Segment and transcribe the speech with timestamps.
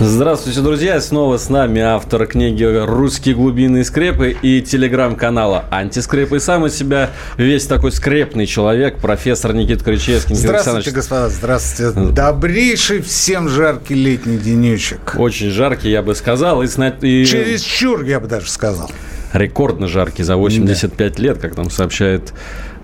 [0.00, 1.00] Здравствуйте, друзья!
[1.00, 6.36] Снова с нами автор книги «Русские глубинные скрепы» и телеграм-канала «Антискрепы».
[6.36, 10.34] И сам из себя весь такой скрепный человек, профессор Никита Кричевский.
[10.34, 12.10] Здравствуйте, господа, здравствуйте.
[12.10, 15.14] Добрейший всем жаркий летний денечек.
[15.16, 16.62] Очень жаркий, я бы сказал.
[16.62, 18.90] И, и Чересчур, я бы даже сказал.
[19.32, 22.32] рекордно жаркий за 85 лет, как нам сообщает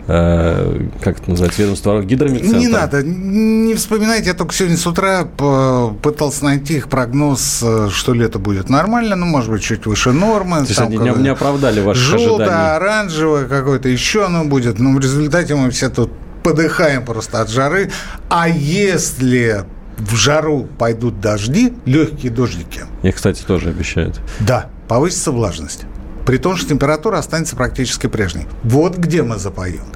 [0.07, 2.59] э, как это называется, ведомство гидромедцентра.
[2.59, 8.13] Не надо, не вспоминайте, я только сегодня с утра пытался найти их прогноз, э, что
[8.13, 10.59] лето будет нормально, ну, может быть, чуть выше нормы.
[10.59, 12.77] То есть там они не, не оправдали ваших Желтое, ожиданий.
[12.77, 14.79] оранжевое какое-то еще оно будет.
[14.79, 16.11] Но в результате мы все тут
[16.43, 17.91] подыхаем просто от жары.
[18.29, 19.65] А если
[19.99, 24.19] в жару пойдут дожди, легкие дождики, Их, кстати, тоже обещают.
[24.41, 25.83] да, повысится влажность.
[26.31, 28.47] При том, что температура останется практически прежней.
[28.63, 29.87] Вот где мы запоем.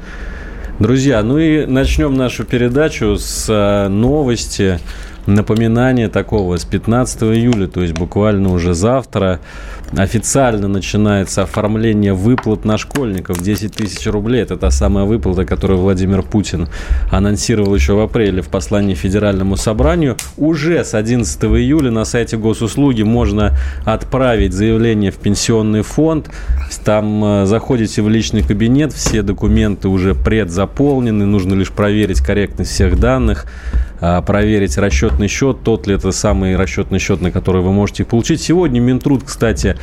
[0.80, 4.80] Друзья, ну и начнем нашу передачу с э, новости,
[5.26, 6.56] напоминания такого.
[6.56, 9.40] С 15 июля, то есть буквально уже завтра,
[9.96, 13.42] официально начинается оформление выплат на школьников.
[13.42, 14.42] 10 тысяч рублей.
[14.42, 16.68] Это та самая выплата, которую Владимир Путин
[17.10, 20.16] анонсировал еще в апреле в послании Федеральному собранию.
[20.36, 26.30] Уже с 11 июля на сайте госуслуги можно отправить заявление в пенсионный фонд.
[26.84, 32.98] Там э, заходите в личный кабинет, все документы уже предзаполнены, нужно лишь проверить корректность всех
[32.98, 33.46] данных,
[34.00, 38.40] проверить расчетный счет, тот ли это самый расчетный счет, на который вы можете получить.
[38.40, 39.76] Сегодня Минтруд, кстати,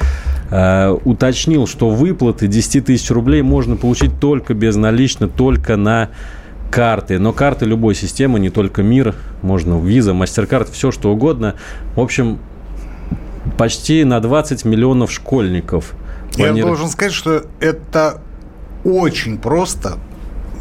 [0.50, 6.10] э, уточнил, что выплаты 10 тысяч рублей можно получить только безналично, только на
[6.70, 7.20] карты.
[7.20, 11.56] Но карты любой системы, не только МИР, можно виза, мастер-карт, все что угодно.
[11.96, 12.40] В общем,
[13.58, 15.94] почти на 20 миллионов школьников.
[16.36, 18.22] Я планируют- должен сказать, что это
[18.84, 19.98] очень просто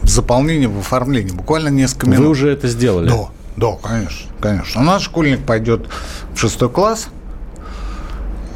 [0.03, 1.31] в заполнении, в оформлении.
[1.33, 2.25] Буквально несколько минут.
[2.25, 3.09] Вы уже это сделали?
[3.09, 3.29] Да,
[3.61, 4.81] да, конечно, конечно.
[4.81, 5.87] У нас школьник пойдет
[6.35, 7.09] в шестой класс,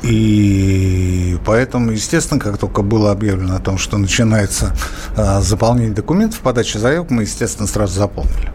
[0.03, 4.75] и поэтому, естественно, как только было объявлено о том, что начинается
[5.17, 8.51] а, заполнение документов, подача заявок, мы, естественно, сразу заполнили.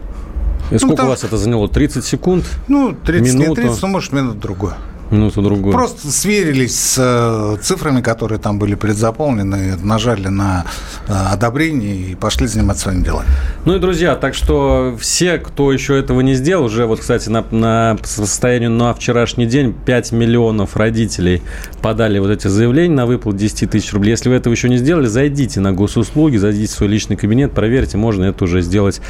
[0.72, 1.68] И сколько там- у вас это заняло?
[1.68, 2.44] 30 секунд?
[2.66, 3.48] Ну, 30 Минуту.
[3.50, 4.74] не 30, ну, может, минут другую.
[5.10, 5.72] Минуту другую.
[5.72, 10.66] Просто сверились с э, цифрами, которые там были предзаполнены, нажали на
[11.08, 13.28] э, одобрение и пошли заниматься своими делами.
[13.66, 17.44] Ну и, друзья, так что все, кто еще этого не сделал, уже вот, кстати, на,
[17.50, 21.42] на по состоянию на вчерашний день 5 миллионов родителей
[21.82, 24.12] подали вот эти заявления на выплату 10 тысяч рублей.
[24.12, 27.98] Если вы этого еще не сделали, зайдите на госуслуги, зайдите в свой личный кабинет, проверьте,
[27.98, 29.02] можно это уже сделать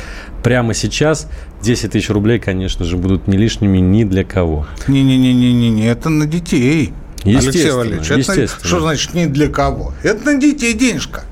[0.42, 1.28] прямо сейчас.
[1.62, 4.66] 10 тысяч рублей, конечно же, будут не лишними ни для кого.
[4.88, 6.92] Не-не-не-не-не, это на детей.
[7.24, 9.92] Алексей Валерьевич, это что значит не для кого?
[10.02, 11.24] Это на детей денежка.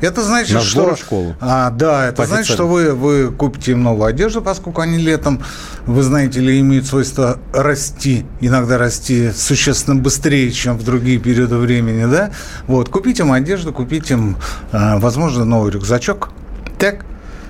[0.00, 0.96] Это значит, На что...
[0.96, 1.36] школу.
[1.40, 5.42] А, да, это По значит, что вы, вы купите им новую одежду, поскольку они летом,
[5.86, 12.10] вы знаете ли, имеют свойство расти, иногда расти существенно быстрее, чем в другие периоды времени,
[12.10, 12.30] да?
[12.66, 14.36] Вот, купить им одежду, купить им,
[14.72, 16.30] а, возможно, новый рюкзачок.
[16.78, 17.04] Так?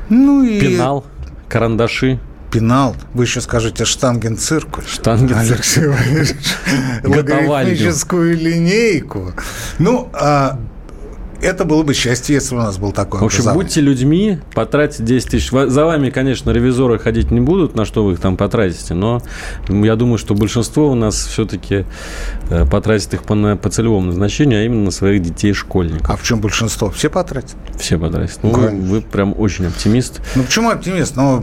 [0.08, 0.60] Ну и...
[0.60, 1.04] Пенал,
[1.48, 2.18] карандаши.
[2.50, 2.96] Пенал.
[3.12, 4.84] Вы еще скажете штангенциркуль.
[4.86, 5.54] Штангенциркуль.
[5.54, 6.36] Алексей Валерьевич.
[7.04, 9.34] Логарифмическую линейку.
[9.78, 10.58] Ну, а,
[11.42, 13.64] это было бы счастье, если бы у нас был такой В общем, образование.
[13.64, 15.50] будьте людьми, потратьте 10 тысяч.
[15.50, 19.22] За вами, конечно, ревизоры ходить не будут, на что вы их там потратите, но
[19.68, 21.84] я думаю, что большинство у нас все-таки
[22.70, 26.10] потратит их по, на- по целевому назначению, а именно на своих детей-школьников.
[26.10, 26.90] А в чем большинство?
[26.90, 27.56] Все потратят?
[27.78, 28.38] Все потратят.
[28.42, 28.78] Ну, Конечно.
[28.78, 30.20] вы прям очень оптимист.
[30.34, 31.16] Ну, почему оптимист?
[31.16, 31.42] Ну,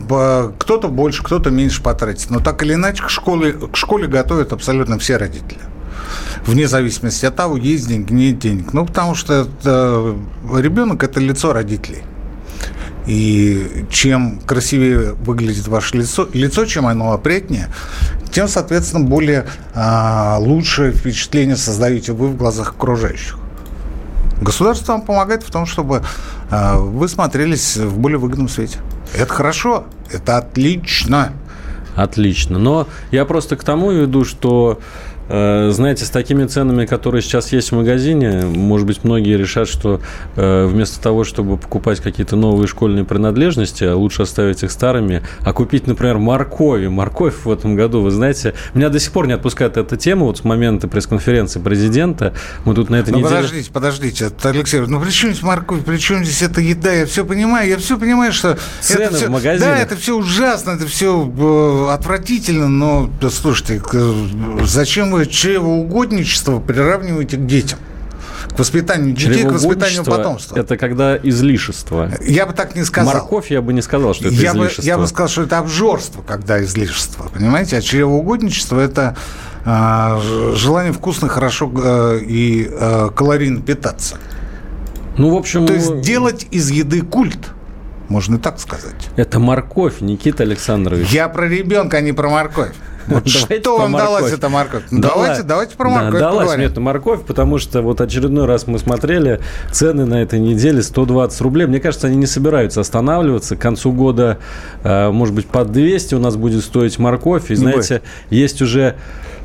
[0.58, 2.30] кто-то больше, кто-то меньше потратит.
[2.30, 5.60] Но так или иначе, к школе, к школе готовят абсолютно все родители.
[6.46, 8.72] Вне зависимости от того, есть деньги, нет денег.
[8.72, 10.16] Ну, потому что это,
[10.56, 12.02] ребенок– это лицо родителей.
[13.06, 17.68] И чем красивее выглядит ваше лицо, лицо чем оно опрятнее,
[18.30, 23.38] тем, соответственно, более а, лучшее впечатление создаете вы в глазах окружающих.
[24.40, 26.02] Государство вам помогает в том, чтобы
[26.50, 28.78] а, вы смотрелись в более выгодном свете.
[29.16, 31.32] Это хорошо, это отлично.
[31.96, 32.58] Отлично.
[32.58, 37.72] Но я просто к тому веду, что Э, знаете, с такими ценами, которые сейчас есть
[37.72, 40.00] в магазине, может быть, многие решат, что
[40.36, 45.86] э, вместо того, чтобы покупать какие-то новые школьные принадлежности, лучше оставить их старыми, а купить,
[45.86, 46.86] например, моркови.
[46.86, 50.38] Морковь в этом году, вы знаете, меня до сих пор не отпускает эта тема, вот
[50.38, 52.32] с момента пресс-конференции президента.
[52.64, 53.34] Мы тут на этой ну, неделе...
[53.34, 56.92] подождите, подождите, Алексей, ну при чем здесь морковь, при чем здесь эта еда?
[56.92, 58.58] Я все понимаю, я все понимаю, что...
[58.80, 59.68] Цены это все, в магазинах.
[59.68, 63.82] Да, это все ужасно, это все э, отвратительно, но, слушайте,
[64.62, 67.78] зачем вы чревоугодничество приравниваете к детям?
[68.54, 70.58] К воспитанию детей, к воспитанию потомства.
[70.58, 72.10] Это когда излишество.
[72.20, 73.14] Я бы так не сказал.
[73.14, 74.82] Морковь я бы не сказал, что это я излишество.
[74.82, 77.28] Бы, я бы сказал, что это обжорство, когда излишество.
[77.32, 77.78] Понимаете?
[77.78, 79.16] А чревоугодничество– это
[79.64, 84.16] э, желание вкусно, хорошо э, и э, калорийно питаться.
[85.18, 85.66] Ну, в общем...
[85.66, 87.50] То есть делать из еды культ.
[88.08, 89.08] Можно и так сказать.
[89.16, 91.08] Это морковь, Никита Александрович.
[91.10, 92.72] Я про ребенка, а не про морковь.
[93.08, 94.84] Вот что вам далась эта морковь?
[94.90, 98.78] Давайте, давайте про морковь да, далась мне эта морковь, потому что вот очередной раз мы
[98.78, 99.40] смотрели
[99.72, 101.66] цены на этой неделе 120 рублей.
[101.66, 103.56] Мне кажется, они не собираются останавливаться.
[103.56, 104.38] К концу года,
[104.82, 107.50] э, может быть, по 200 у нас будет стоить морковь.
[107.50, 108.96] И, знаете, есть уже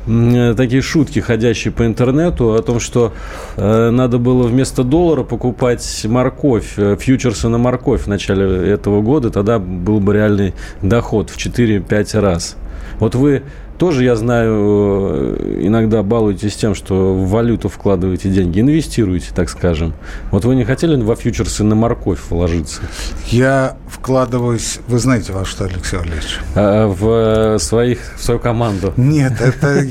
[0.06, 3.12] м, такие шутки, ходящие по интернету, о том, что
[3.56, 9.30] э, надо было вместо доллара покупать морковь, э, фьючерсы на морковь в начале этого года,
[9.30, 12.56] тогда был бы реальный доход в 4-5 раз.
[13.02, 13.42] Вот вы
[13.78, 19.92] тоже, я знаю, э, иногда балуетесь тем, что в валюту вкладываете деньги, инвестируете, так скажем.
[20.30, 22.80] Вот вы не хотели во фьючерсы на морковь вложиться?
[23.26, 26.38] Я вкладываюсь, вы знаете во что, Алексей Валерьевич?
[26.54, 28.94] А, в, своих, в свою команду?
[28.96, 29.84] Нет, это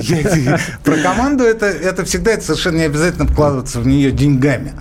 [0.85, 4.71] про команду это, это всегда это совершенно не обязательно вкладываться в нее деньгами.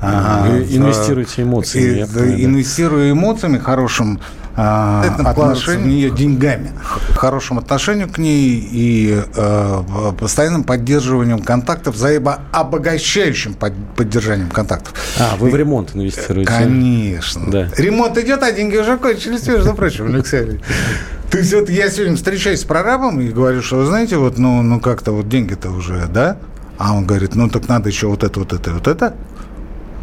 [0.00, 2.00] Вы инвестируете эмоциями.
[2.42, 4.18] Инвестирую эмоциями, хорошим
[4.56, 6.72] а, отношением в нее деньгами,
[7.14, 9.82] хорошим отношением к ней и э,
[10.18, 14.94] постоянным поддерживанием контактов, взаимообогащающим под, поддержанием контактов.
[15.18, 16.52] А, вы в ремонт инвестируете?
[16.52, 17.50] Конечно.
[17.50, 17.68] Да.
[17.76, 20.60] Ремонт идет, а деньги уже кончились, между прочим, Алексей Ильич.
[21.30, 24.62] То есть вот я сегодня встречаюсь с прорабом и говорю, что вы знаете, вот ну,
[24.62, 26.38] ну как-то вот деньги-то уже, да?
[26.76, 29.14] А он говорит, ну так надо еще вот это, вот это, вот это.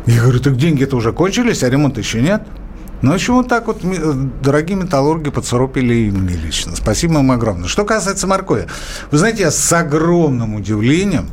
[0.06, 2.44] Я говорю, так деньги-то уже кончились, а ремонта еще нет.
[3.02, 3.82] Ну, в общем, вот так вот
[4.42, 6.76] дорогие металлурги поцарапили мне лично.
[6.76, 7.68] Спасибо им огромное.
[7.68, 8.68] Что касается моркови.
[9.12, 11.30] Вы знаете, я с огромным удивлением,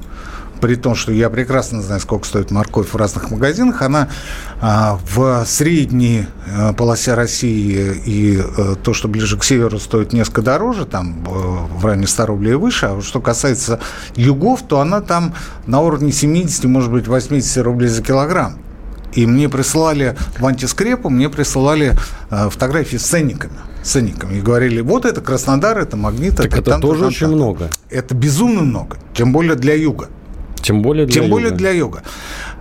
[0.61, 4.08] при том, что я прекрасно знаю, сколько стоит морковь в разных магазинах, она
[4.61, 10.43] а, в средней а, полосе России и а, то, что ближе к северу, стоит несколько
[10.43, 12.87] дороже, там а, в районе 100 рублей и выше.
[12.87, 13.81] А что касается
[14.17, 15.34] югов, то она там
[15.67, 18.63] на уровне 70, может быть, 80 рублей за килограмм.
[19.14, 21.94] И мне присылали в антискрепу, мне присылали
[22.31, 23.55] э, фотографии с ценниками.
[23.82, 24.38] Ценниками.
[24.38, 26.37] И говорили, вот это Краснодар, это Магнит.
[26.37, 27.32] Так это, там, тоже там, очень там.
[27.32, 27.70] много.
[27.90, 28.96] Это безумно много.
[29.14, 30.08] Тем более для юга.
[30.62, 31.32] Тем более для Тем юга.
[31.32, 32.02] более для юга.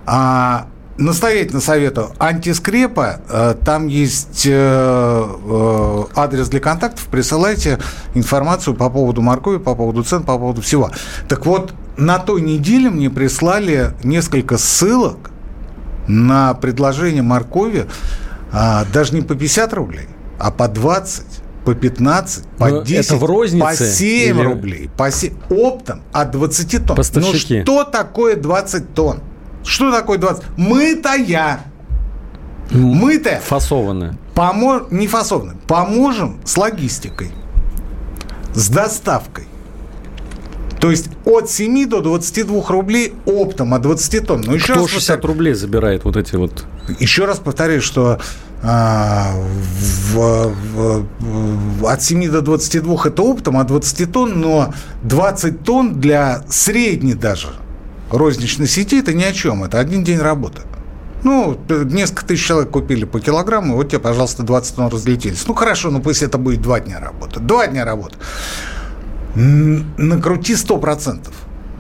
[0.06, 0.68] А,
[0.98, 2.12] настоятельно советую.
[2.20, 7.80] Антискрепа, э, там есть э, э, адрес для контактов, присылайте
[8.14, 10.92] информацию по поводу моркови, по поводу цен, по поводу всего.
[11.28, 15.32] Так вот, на той неделе мне прислали несколько ссылок
[16.08, 17.86] на предложение моркови
[18.52, 20.08] а, даже не по 50 рублей,
[20.40, 21.26] а по 20,
[21.66, 26.02] по 15, по Но 10, это в рознице по 7 или- рублей, по 7, оптом
[26.12, 26.98] от 20 тонн.
[26.98, 27.58] Поставщики.
[27.60, 29.20] Ну что такое 20 тонн?
[29.64, 30.44] Что такое 20?
[30.58, 31.62] Мытая.
[32.72, 33.40] Мытая.
[33.40, 34.18] Фасованные.
[34.36, 34.82] Помо...
[34.90, 35.56] Не фасовно.
[35.68, 37.32] Поможем с логистикой.
[38.54, 39.46] С доставкой.
[40.84, 44.42] То есть от 7 до 22 рублей оптом от 20 тонн.
[44.46, 46.66] Но еще Кто раз 60 повторю- рублей забирает вот эти вот...
[47.00, 48.20] еще раз повторяю, что
[48.62, 49.32] а,
[50.14, 54.74] в- в- в- от 7 до 22 это оптом, от 20 тонн, но
[55.04, 57.48] 20 тонн для средней даже
[58.12, 59.64] розничной сети это ни о чем.
[59.64, 60.64] Это один день работы.
[61.24, 65.46] Ну, несколько тысяч человек купили по килограмму, вот тебе, пожалуйста, 20 тонн разлетелись.
[65.48, 67.40] Ну, хорошо, ну пусть это будет два дня работы.
[67.40, 68.18] Два дня работы.
[69.36, 71.20] Накрути 100%.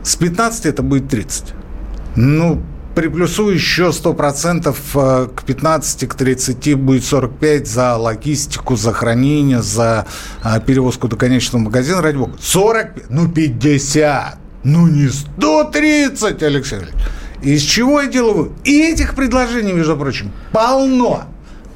[0.03, 1.53] С 15 это будет 30.
[2.15, 2.61] Ну,
[2.95, 10.05] приплюсую еще 100% э, к 15, к 30 будет 45 за логистику, за хранение, за
[10.41, 12.37] а, перевозку до конечного магазина, ради бога.
[12.39, 17.03] 45, ну 50, ну не 130, Алексей Валерьевич.
[17.41, 18.53] Из чего я делаю?
[18.63, 21.25] И этих предложений, между прочим, полно,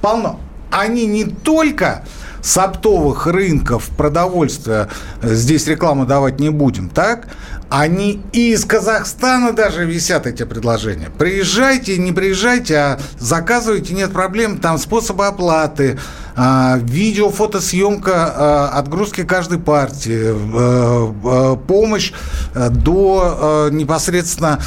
[0.02, 0.40] полно.
[0.72, 2.06] Они не только
[2.42, 4.90] с оптовых рынков продовольствия,
[5.22, 7.28] здесь рекламу давать не будем, так?
[7.70, 11.10] Они и из Казахстана даже висят эти предложения.
[11.18, 14.58] Приезжайте, не приезжайте, а заказывайте, нет проблем.
[14.58, 16.00] Там способы оплаты,
[16.38, 22.14] а, видео, фотосъемка, а, отгрузки каждой партии, а, помощь
[22.56, 24.60] до непосредственно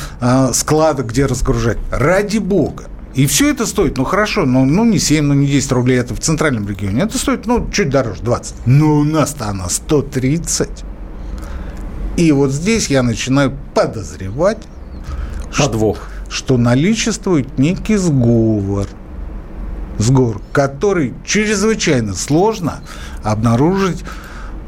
[0.53, 1.79] склада, где разгружать.
[1.91, 2.85] Ради бога.
[3.15, 6.15] И все это стоит, ну хорошо, ну, ну не 7, ну не 10 рублей, это
[6.15, 7.03] в центральном регионе.
[7.03, 8.67] Это стоит, ну, чуть дороже, 20.
[8.67, 10.69] Но у нас-то она 130.
[12.17, 14.59] И вот здесь я начинаю подозревать,
[15.59, 15.99] Подвох.
[16.29, 18.87] Что, что наличествует некий сговор,
[19.99, 22.81] сговор, который чрезвычайно сложно
[23.23, 24.05] обнаружить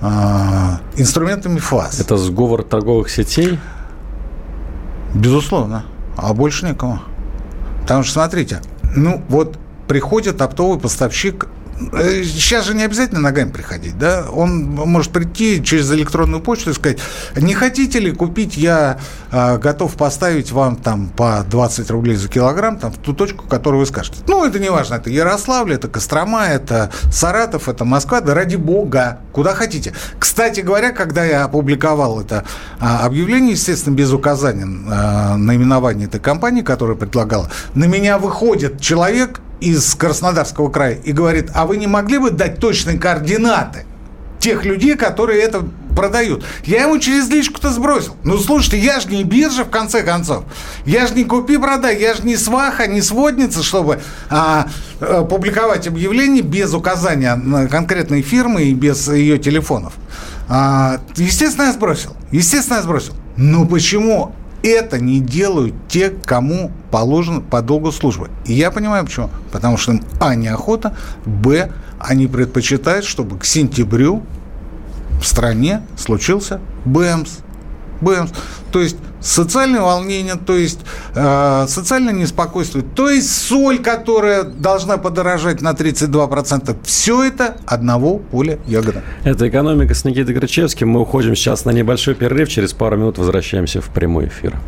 [0.00, 0.06] э,
[0.96, 2.00] инструментами ФАС.
[2.00, 3.58] Это сговор торговых сетей?
[5.14, 5.84] Безусловно.
[6.16, 7.00] А больше никого.
[7.82, 8.60] Потому что, смотрите,
[8.94, 9.58] ну вот
[9.88, 11.46] приходит оптовый поставщик
[11.90, 14.26] сейчас же не обязательно ногами приходить, да?
[14.30, 16.98] Он может прийти через электронную почту и сказать,
[17.36, 18.98] не хотите ли купить, я
[19.30, 23.80] э, готов поставить вам там по 20 рублей за килограмм, там, в ту точку, которую
[23.80, 24.18] вы скажете.
[24.26, 29.18] Ну, это не важно, это Ярославль, это Кострома, это Саратов, это Москва, да ради бога,
[29.32, 29.92] куда хотите.
[30.18, 32.44] Кстати говоря, когда я опубликовал это
[32.80, 39.40] а, объявление, естественно, без указания а, наименования этой компании, которая предлагала, на меня выходит человек
[39.62, 43.86] из Краснодарского края и говорит, а вы не могли бы дать точные координаты
[44.38, 45.64] тех людей, которые это
[45.94, 46.44] продают.
[46.64, 48.16] Я ему через личку-то сбросил.
[48.24, 50.44] Ну, слушайте, я же не биржа, в конце концов.
[50.84, 54.00] Я же не купи-продай, я же не сваха, не сводница, чтобы
[54.30, 54.68] а,
[55.00, 59.92] а, публиковать объявление без указания на конкретной фирмы и без ее телефонов.
[60.48, 62.16] А, естественно, я сбросил.
[62.32, 63.14] Естественно, я сбросил.
[63.36, 68.30] Ну, почему это не делают те, кому положено по долгу службы.
[68.44, 69.30] И я понимаю почему.
[69.50, 74.22] Потому что им, а, неохота, б, они предпочитают, чтобы к сентябрю
[75.20, 77.38] в стране случился БЭМС.
[78.02, 78.30] БЭМС.
[78.70, 80.80] То есть социальное волнение, то есть
[81.14, 86.76] э, социальное неспокойствие, то есть соль, которая должна подорожать на 32%.
[86.84, 89.02] Все это одного поля ягода.
[89.24, 90.88] Это «Экономика» с Никитой Крычевским.
[90.88, 92.48] Мы уходим сейчас на небольшой перерыв.
[92.48, 94.58] Через пару минут возвращаемся в прямой эфир.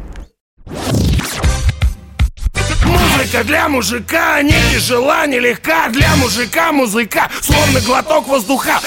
[2.84, 8.80] Музыка для мужика не тяжела, не легка Для мужика музыка, словно глоток воздуха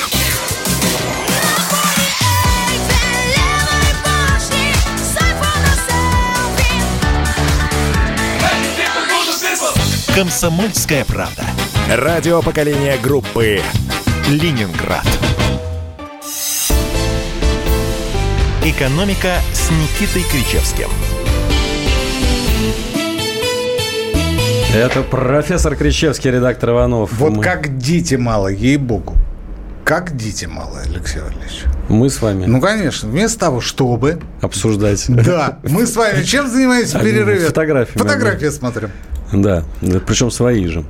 [10.17, 11.43] Комсомольская правда.
[11.95, 13.61] Радио поколения группы
[14.27, 15.05] Ленинград.
[18.63, 20.87] Экономика с Никитой Кричевским.
[24.73, 27.11] Это профессор Кричевский, редактор Иванов.
[27.13, 27.43] Вот Мы...
[27.43, 29.13] как дети мало, ей-богу.
[29.83, 31.65] Как дети мало, Алексей Валерьевич.
[31.89, 32.45] Мы с вами.
[32.47, 33.07] Ну, конечно.
[33.07, 34.19] Вместо того, чтобы...
[34.41, 35.05] Обсуждать.
[35.09, 35.59] Да.
[35.61, 37.45] Мы с вами чем занимаемся в перерыве?
[37.45, 37.99] Фотографии.
[37.99, 38.89] Фотографии смотрим.
[39.33, 39.63] Да,
[40.05, 40.85] причем свои же.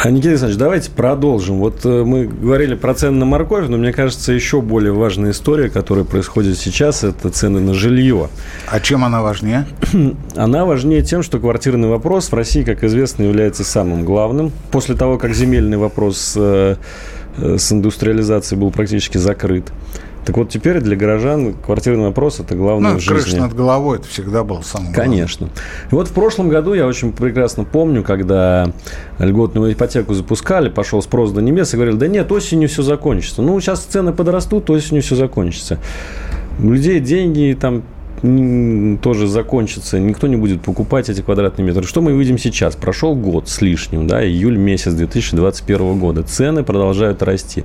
[0.00, 1.58] А, Никита Александрович, давайте продолжим.
[1.58, 5.68] Вот э, мы говорили про цены на морковь, но мне кажется, еще более важная история,
[5.68, 8.28] которая происходит сейчас, это цены на жилье.
[8.68, 9.66] А чем она важнее?
[10.36, 14.52] Она важнее тем, что квартирный вопрос в России, как известно, является самым главным.
[14.70, 16.76] После того, как земельный вопрос э,
[17.38, 19.72] э, с индустриализацией был практически закрыт.
[20.28, 23.14] Так вот, теперь для горожан квартирный вопрос– это главное ну, в жизни.
[23.14, 25.48] крыша над головой– это всегда был самым Конечно.
[25.90, 28.70] И вот в прошлом году, я очень прекрасно помню, когда
[29.18, 33.40] льготную ипотеку запускали, пошел спрос до небес и говорили, да нет, осенью все закончится.
[33.40, 35.78] Ну, сейчас цены подрастут, осенью все закончится.
[36.62, 37.82] У людей деньги там
[38.20, 41.84] тоже закончится, никто не будет покупать эти квадратные метры.
[41.84, 42.76] Что мы видим сейчас?
[42.76, 46.22] Прошел год с лишним, да, июль месяц 2021 года.
[46.22, 47.64] Цены продолжают расти.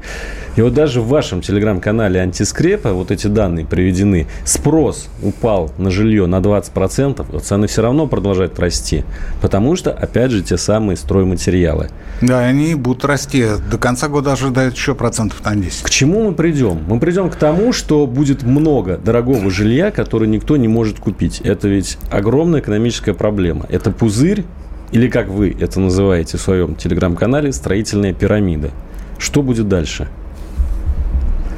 [0.56, 4.28] И вот даже в вашем телеграм-канале антискрепа вот эти данные приведены.
[4.46, 9.04] Спрос упал на жилье на 20%, а цены все равно продолжают расти.
[9.42, 11.90] Потому что, опять же, те самые стройматериалы.
[12.22, 13.46] Да, они будут расти.
[13.72, 15.84] До конца года ожидают еще процентов на 10.
[15.84, 16.80] К чему мы придем?
[16.88, 21.40] Мы придем к тому, что будет много дорогого жилья, которое никто никто не может купить.
[21.40, 23.66] Это ведь огромная экономическая проблема.
[23.70, 24.44] Это пузырь,
[24.92, 28.72] или как вы это называете в своем телеграм-канале, строительная пирамида.
[29.18, 30.10] Что будет дальше?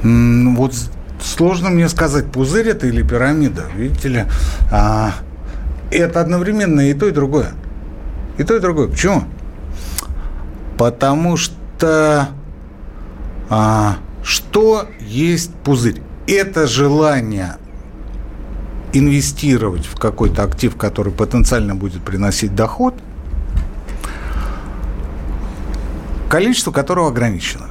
[0.04, 0.76] Вот
[1.20, 3.64] сложно мне сказать, пузырь это или пирамида.
[3.76, 4.24] Видите ли,
[4.72, 5.14] а,
[5.90, 7.54] это одновременно и то, и другое.
[8.38, 8.88] И то, и другое.
[8.88, 9.24] Почему?
[10.78, 12.28] Потому что
[13.50, 16.04] а, что есть пузырь?
[16.28, 17.56] Это желание
[18.98, 22.96] инвестировать в какой-то актив, который потенциально будет приносить доход,
[26.30, 27.68] количество которого ограничено.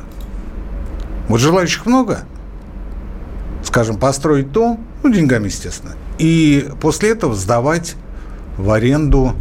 [1.28, 2.20] Вот желающих много,
[3.62, 7.94] скажем, построить дом, ну, деньгами, естественно, и после этого сдавать
[8.58, 9.34] в аренду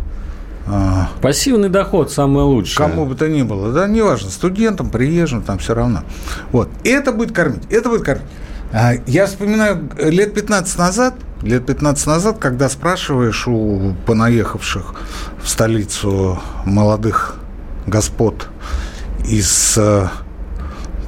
[0.65, 2.77] а, Пассивный доход самое лучшее.
[2.77, 6.03] Кому бы то ни было, да, неважно, студентам, приезжим, там все равно.
[6.53, 6.69] Вот.
[6.83, 8.25] И это будет кормить, это будет кормить.
[8.71, 14.95] А, я вспоминаю лет 15 назад, лет 15 назад, когда спрашиваешь у понаехавших
[15.41, 17.35] в столицу молодых
[17.85, 18.47] господ
[19.27, 20.07] из э,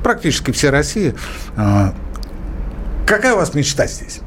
[0.04, 1.16] практически всей России,
[1.58, 1.92] э,
[3.08, 4.20] какая у вас мечта здесь?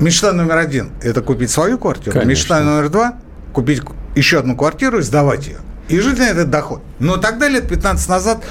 [0.00, 2.12] Мечта номер один– это купить свою квартиру.
[2.12, 2.28] Конечно.
[2.28, 3.14] Мечта номер два–
[3.54, 3.82] купить
[4.14, 5.58] еще одну квартиру и сдавать ее.
[5.88, 6.82] И жить на этот доход.
[6.98, 8.44] Но тогда, лет 15 назад,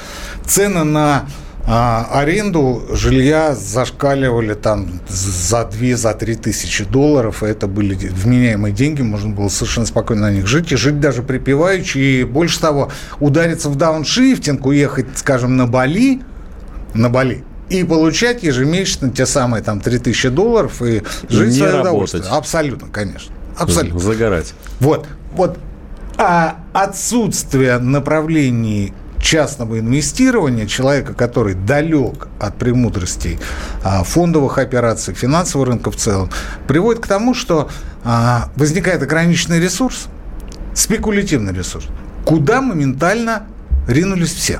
[0.45, 1.25] цены на
[1.67, 7.41] а, аренду жилья зашкаливали там за 2 за 3 тысячи долларов.
[7.41, 10.72] Это были вменяемые деньги, можно было совершенно спокойно на них жить.
[10.72, 11.98] И жить даже припеваючи.
[11.98, 16.22] И больше того, удариться в дауншифтинг, уехать, скажем, на Бали,
[16.93, 22.24] на Бали, и получать ежемесячно те самые там 3000 долларов и жить Не свое удовольствие.
[22.29, 23.34] Абсолютно, конечно.
[23.57, 24.00] Абсолютно.
[24.00, 24.53] Загорать.
[24.79, 25.07] Вот.
[25.34, 25.57] Вот.
[26.17, 28.93] А отсутствие направлений
[29.25, 33.39] частного инвестирования, человека, который далек от премудростей
[33.84, 36.29] а, фондовых операций, финансового рынка в целом,
[36.67, 37.70] приводит к тому, что
[38.03, 40.10] а, возникает ограниченный ресурс,
[40.75, 41.88] спекулятивный ресурс,
[42.24, 43.48] куда моментально
[43.88, 44.60] ринулись все.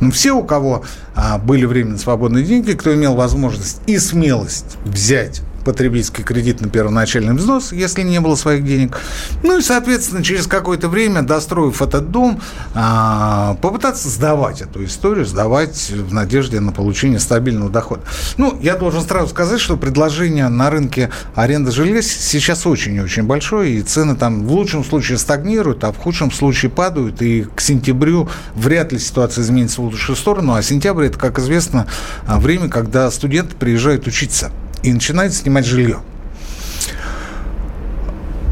[0.00, 5.42] Ну, все, у кого а, были временно свободные деньги, кто имел возможность и смелость взять
[5.62, 8.98] потребительский кредит на первоначальный взнос, если не было своих денег.
[9.42, 12.40] Ну и, соответственно, через какое-то время, достроив этот дом,
[12.74, 18.02] а, попытаться сдавать эту историю, сдавать в надежде на получение стабильного дохода.
[18.36, 23.82] Ну, я должен сразу сказать, что предложение на рынке аренды жилья сейчас очень-очень большое, и
[23.82, 28.92] цены там в лучшем случае стагнируют, а в худшем случае падают, и к сентябрю вряд
[28.92, 31.86] ли ситуация изменится в лучшую сторону, а сентябрь– это, как известно,
[32.26, 34.50] время, когда студенты приезжают учиться
[34.82, 36.00] и начинает снимать жилье.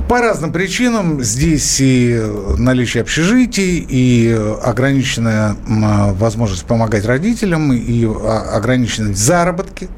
[0.08, 2.20] По разным причинам здесь и
[2.58, 9.88] наличие общежитий, и ограниченная возможность помогать родителям, и ограниченность заработки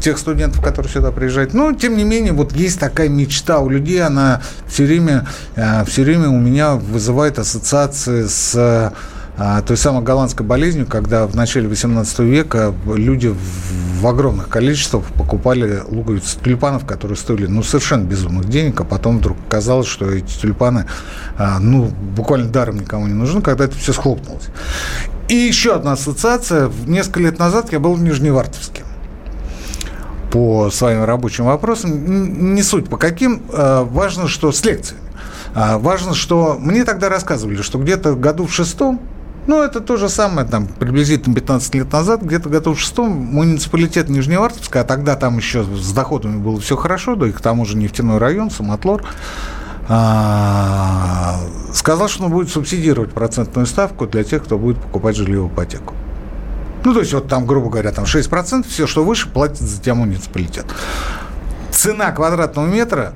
[0.00, 1.52] тех студентов, которые сюда приезжают.
[1.52, 6.04] Но, тем не менее, вот есть такая мечта у людей, она все время, э, все
[6.04, 8.92] время у меня вызывает ассоциации с
[9.66, 13.34] той самой голландской болезнью, когда в начале 18 века люди
[14.00, 19.38] в огромных количествах покупали луковицы тюльпанов, которые стоили ну, совершенно безумных денег, а потом вдруг
[19.48, 20.84] оказалось, что эти тюльпаны
[21.38, 24.48] а, ну, буквально даром никому не нужны, когда это все схлопнулось.
[25.28, 26.70] И еще одна ассоциация.
[26.86, 28.82] Несколько лет назад я был в Нижневартовске
[30.30, 32.54] по своим рабочим вопросам.
[32.54, 33.42] Не суть по каким.
[33.52, 35.04] А, важно, что с лекциями.
[35.54, 39.00] Важно, что мне тогда рассказывали, что где-то году в шестом
[39.46, 44.08] ну, это то же самое, там, приблизительно 15 лет назад, где-то готов в шестом муниципалитет
[44.08, 47.76] Нижневартовска, а тогда там еще с доходами было все хорошо, да и к тому же
[47.76, 49.02] нефтяной район, Самотлор,
[49.88, 51.40] а,
[51.72, 55.94] сказал, что он будет субсидировать процентную ставку для тех, кто будет покупать жилье в ипотеку.
[56.84, 59.94] Ну, то есть, вот там, грубо говоря, там 6%, все, что выше, платит за тебя
[59.94, 60.66] муниципалитет.
[61.70, 63.14] Цена квадратного метра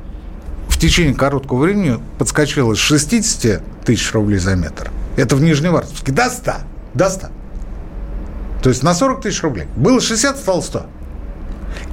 [0.68, 6.12] в течение короткого времени подскочила с 60 тысяч рублей за метр– это в Нижневартовске.
[6.12, 6.52] До 100.
[6.94, 7.26] До 100.
[8.62, 9.66] То есть на 40 тысяч рублей.
[9.76, 10.86] Было 60, стало 100.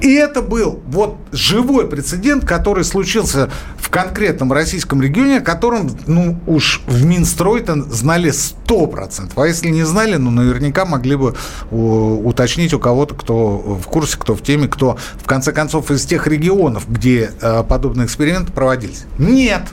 [0.01, 6.39] И это был вот живой прецедент, который случился в конкретном российском регионе, о котором, ну,
[6.47, 9.31] уж в Минстрой-то знали 100%.
[9.35, 11.35] А если не знали, ну, наверняка могли бы
[11.69, 16.25] уточнить у кого-то, кто в курсе, кто в теме, кто, в конце концов, из тех
[16.25, 19.03] регионов, где э, подобные эксперименты проводились.
[19.17, 19.63] Нет!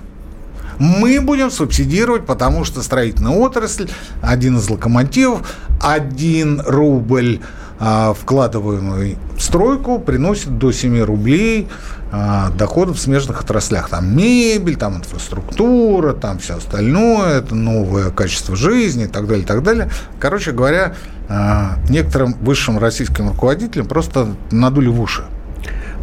[0.79, 3.89] Мы будем субсидировать, потому что строительная отрасль,
[4.23, 7.41] один из локомотивов, один рубль
[7.81, 11.69] а, вкладываемый в стройку приносит до 7 рублей
[12.11, 13.89] а, доходов в смежных отраслях.
[13.89, 19.47] Там мебель, там инфраструктура, там все остальное, это новое качество жизни и так далее, и
[19.47, 19.91] так далее.
[20.19, 20.95] Короче говоря,
[21.29, 25.25] а, некоторым высшим российским руководителям просто надули в уши.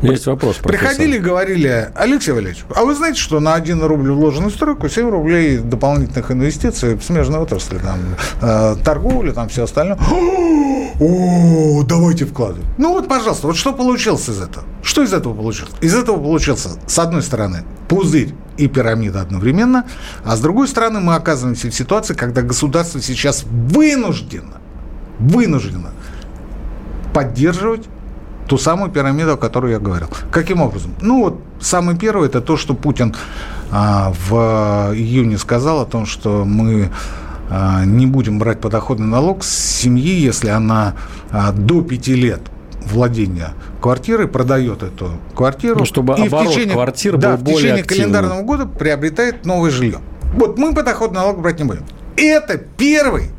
[0.01, 0.89] Есть вопрос, профессор.
[0.89, 5.09] Приходили и говорили, Алексей Валерьевич, а вы знаете, что на 1 рубль вложенную стройку 7
[5.09, 7.99] рублей дополнительных инвестиций в смежной отрасли, там,
[8.41, 9.97] э, торговля, там все остальное.
[10.99, 12.65] О, давайте вкладывать.
[12.77, 14.65] Ну вот, пожалуйста, вот что получилось из этого?
[14.81, 15.71] Что из этого получилось?
[15.81, 19.85] Из этого получился, с одной стороны, пузырь и пирамида одновременно,
[20.23, 24.61] а с другой стороны мы оказываемся в ситуации, когда государство сейчас вынуждено,
[25.19, 25.91] вынуждено
[27.13, 27.85] поддерживать
[28.47, 30.07] ту самую пирамиду, о которой я говорил.
[30.31, 30.93] Каким образом?
[31.01, 33.15] Ну вот самый первый это то, что Путин
[33.71, 36.91] а, в июне сказал о том, что мы
[37.49, 40.95] а, не будем брать подоходный налог с семьи, если она
[41.31, 42.41] а, до 5 лет
[42.85, 45.79] владения квартирой продает эту квартиру.
[45.79, 48.11] Ну, чтобы и оборот в течение, квартир да, был в течение активным.
[48.11, 49.99] календарного года приобретает новое жилье.
[50.33, 51.83] Вот мы подоходный налог брать не будем.
[52.15, 53.29] Это первый,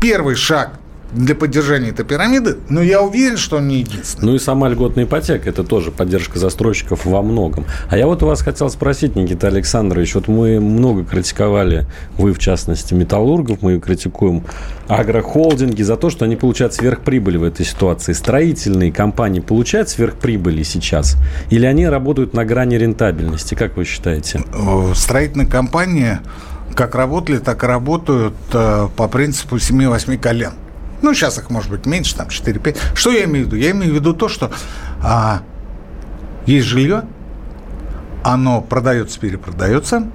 [0.00, 0.79] первый шаг
[1.12, 4.26] для поддержания этой пирамиды, но я уверен, что он не единственный.
[4.26, 7.64] Ну и сама льготная ипотека– это тоже поддержка застройщиков во многом.
[7.88, 12.38] А я вот у вас хотел спросить, Никита Александрович, вот мы много критиковали, вы в
[12.38, 14.44] частности, металлургов, мы критикуем
[14.88, 18.12] агрохолдинги за то, что они получают сверхприбыли в этой ситуации.
[18.12, 21.16] Строительные компании получают сверхприбыли сейчас?
[21.50, 23.54] Или они работают на грани рентабельности?
[23.54, 24.42] Как вы считаете?
[24.94, 26.18] Строительные компании
[26.74, 30.52] как работали, так и работают э, по принципу 7-8 колен.
[31.02, 32.76] Ну, сейчас их может быть меньше, там 4-5.
[32.94, 33.56] Что я имею в виду?
[33.56, 34.50] Я имею в виду то, что
[35.02, 35.42] а,
[36.46, 37.04] есть жилье,
[38.22, 40.08] оно продается, перепродается,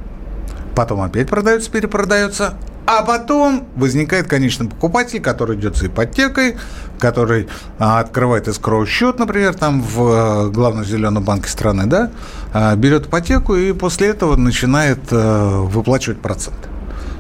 [0.75, 6.57] потом опять продается, перепродается, а потом возникает конечный покупатель, который идет за ипотекой,
[6.99, 7.47] который
[7.79, 12.11] а, открывает эскроу счет, например, там в а, главном зеленом банке страны, да,
[12.53, 16.69] а, берет ипотеку и после этого начинает а, выплачивать проценты.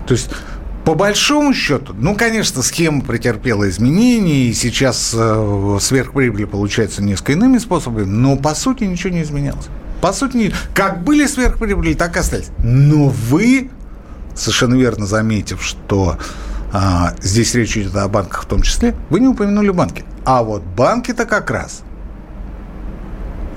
[0.05, 0.29] То есть
[0.85, 7.57] по большому счету, ну, конечно, схема претерпела изменения, и сейчас э, сверхприбыль получается несколько иными
[7.57, 9.65] способами, но по сути ничего не изменялось.
[10.01, 12.49] По сути, как были сверхприбыли, так и остались.
[12.59, 13.71] Но вы,
[14.35, 16.19] совершенно верно заметив, что
[16.71, 20.05] а, здесь речь идет о банках в том числе, вы не упомянули банки.
[20.23, 21.81] А вот банки-то как раз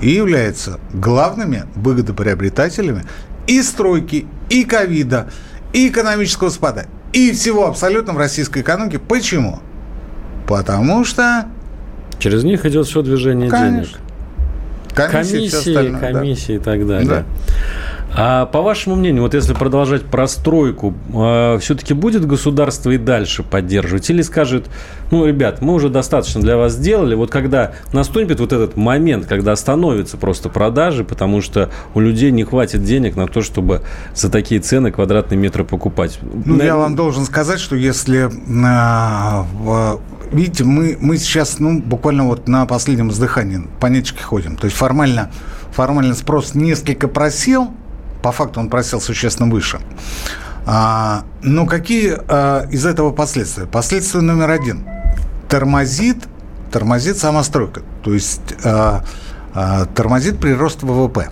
[0.01, 3.05] и являются главными выгодоприобретателями
[3.45, 5.29] и стройки, и ковида,
[5.73, 8.99] и экономического спада, и всего абсолютно в российской экономике.
[8.99, 9.59] Почему?
[10.47, 11.45] Потому что...
[12.19, 13.97] Через них идет все движение Конечно.
[13.97, 15.11] денег.
[15.11, 16.53] Комиссии, комиссии, комиссии да.
[16.53, 17.07] и так далее.
[17.07, 17.25] Да.
[18.15, 24.09] А по вашему мнению, вот если продолжать простройку, э, все-таки будет государство и дальше поддерживать?
[24.09, 24.69] Или скажет,
[25.11, 29.51] ну, ребят, мы уже достаточно для вас сделали, вот когда наступит вот этот момент, когда
[29.51, 33.83] остановятся просто продажи, потому что у людей не хватит денег на то, чтобы
[34.15, 36.19] за такие цены квадратные метры покупать.
[36.21, 36.63] Ну, на...
[36.63, 38.29] я вам должен сказать, что если...
[40.31, 44.57] Видите, мы, мы сейчас, ну, буквально вот на последнем вздыхании по ниточке ходим.
[44.57, 45.31] То есть формально,
[45.71, 47.71] формально спрос несколько просел,
[48.21, 49.79] по факту он просел существенно выше.
[50.65, 53.65] А, но какие а, из этого последствия?
[53.65, 54.85] Последствия номер один.
[55.47, 56.17] Тормозит,
[56.71, 57.81] тормозит самостройка.
[58.03, 59.03] То есть а,
[59.53, 61.29] а, тормозит прирост ВВП.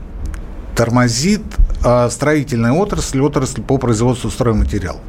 [0.76, 1.44] Тормозит
[1.84, 5.02] а, строительная отрасль, отрасль по производству стройматериалов.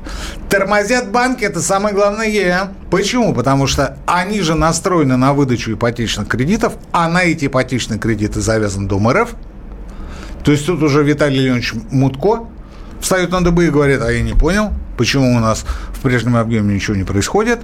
[0.49, 2.73] Тормозят банки, это самое главное.
[2.91, 3.35] Почему?
[3.35, 8.89] Потому что они же настроены на выдачу ипотечных кредитов, а на эти ипотечные кредиты завязан
[8.89, 9.31] Дом РФ–
[10.49, 12.47] то есть тут уже Виталий Леонидович Мутко
[13.03, 16.75] встает на дыбы и говорит, а я не понял, почему у нас в прежнем объеме
[16.75, 17.61] ничего не происходит.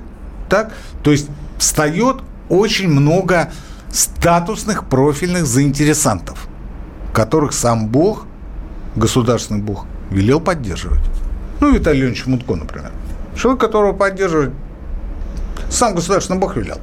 [0.50, 0.70] Так?
[1.02, 2.18] То есть встает
[2.50, 3.50] очень много
[3.90, 6.46] статусных профильных заинтересантов,
[7.14, 8.26] которых сам Бог,
[8.96, 11.00] государственный Бог, велел поддерживать.
[11.60, 12.92] Ну, Виталий Леонидович Мутко, например.
[13.34, 14.50] Человек, которого поддерживать
[15.70, 16.76] сам государственный Бог велел.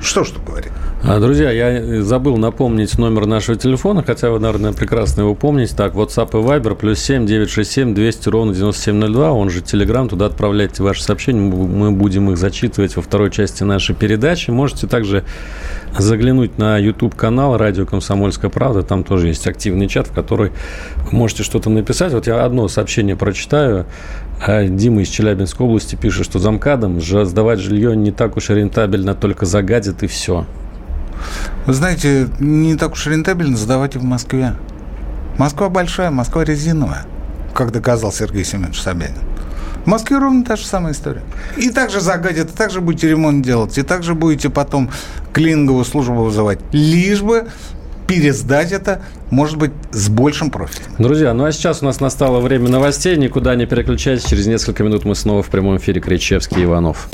[0.00, 0.72] Что ж тут говорить?
[1.02, 5.74] А, друзья, я забыл напомнить номер нашего телефона, хотя вы, наверное, прекрасно его помните.
[5.74, 10.82] Так, WhatsApp и Viber, плюс 7 967 200 ровно 9702, он же Telegram, туда отправляйте
[10.82, 14.50] ваши сообщения, мы будем их зачитывать во второй части нашей передачи.
[14.50, 15.24] Можете также
[15.98, 20.52] заглянуть на YouTube-канал «Радио Комсомольская правда», там тоже есть активный чат, в который
[21.10, 22.12] можете что-то написать.
[22.12, 23.86] Вот я одно сообщение прочитаю.
[24.46, 29.46] А Дима из Челябинской области пишет, что замкадом сдавать жилье не так уж рентабельно, только
[29.46, 30.44] загадит и все.
[31.66, 34.54] Вы знаете, не так уж рентабельно сдавать и в Москве.
[35.38, 37.06] Москва большая, Москва резиновая,
[37.54, 39.16] как доказал Сергей Семенович Собянин.
[39.84, 41.22] В Москве ровно та же самая история.
[41.56, 44.90] И также загадят, и также будете ремонт делать, и также будете потом
[45.32, 46.58] клининговую службу вызывать.
[46.72, 47.48] Лишь бы
[48.06, 50.92] пересдать это, может быть, с большим профитом.
[50.98, 53.16] Друзья, ну а сейчас у нас настало время новостей.
[53.16, 54.24] Никуда не переключайтесь.
[54.24, 57.08] Через несколько минут мы снова в прямом эфире Кричевский Иванов.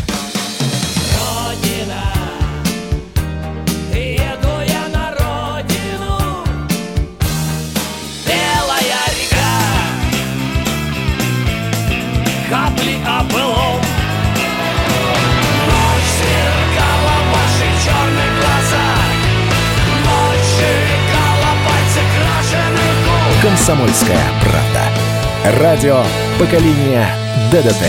[23.66, 25.60] «Комсомольская правда».
[25.60, 26.04] Радио
[26.38, 27.08] поколения
[27.50, 27.82] ДДТ».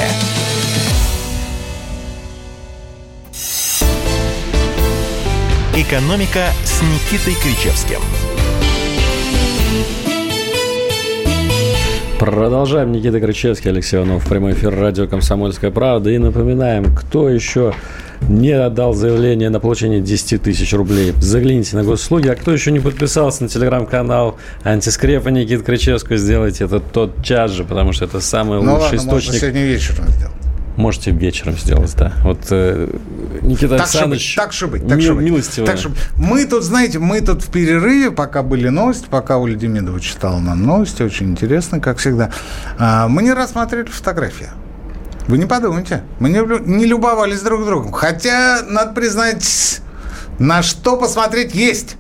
[5.76, 8.02] «Экономика» с Никитой Кричевским–
[12.20, 12.92] Продолжаем.
[12.94, 16.10] Никита Крычевский, Алексей Иванов, прямой эфир радио «Комсомольская правда».
[16.10, 17.76] И напоминаем, кто еще
[18.28, 22.28] не отдал заявление на получение 10 тысяч рублей, загляните на госуслуги.
[22.28, 27.64] А кто еще не подписался на телеграм-канал антискрепа Никита Крычевского, сделайте это тот час же,
[27.64, 29.34] потому что это самый ну, лучший ладно, источник.
[29.34, 30.47] Можно сегодня вечером сделать.
[30.78, 32.14] Можете вечером сделать, да.
[32.24, 32.88] Вот э,
[33.42, 35.66] Никита так Александрович, так же быть, так же быть, милостиво.
[35.66, 40.00] Так же Мы тут, знаете, мы тут в перерыве, пока были новости, пока Оля Демидова
[40.00, 42.32] читала нам новости, очень интересно, как всегда,
[42.78, 44.50] а, мы не рассматривали фотографии.
[45.28, 46.04] Вы не подумайте.
[46.20, 47.92] Мы не, не любовались друг другом.
[47.92, 49.82] Хотя, надо признать,
[50.38, 51.98] на что посмотреть есть.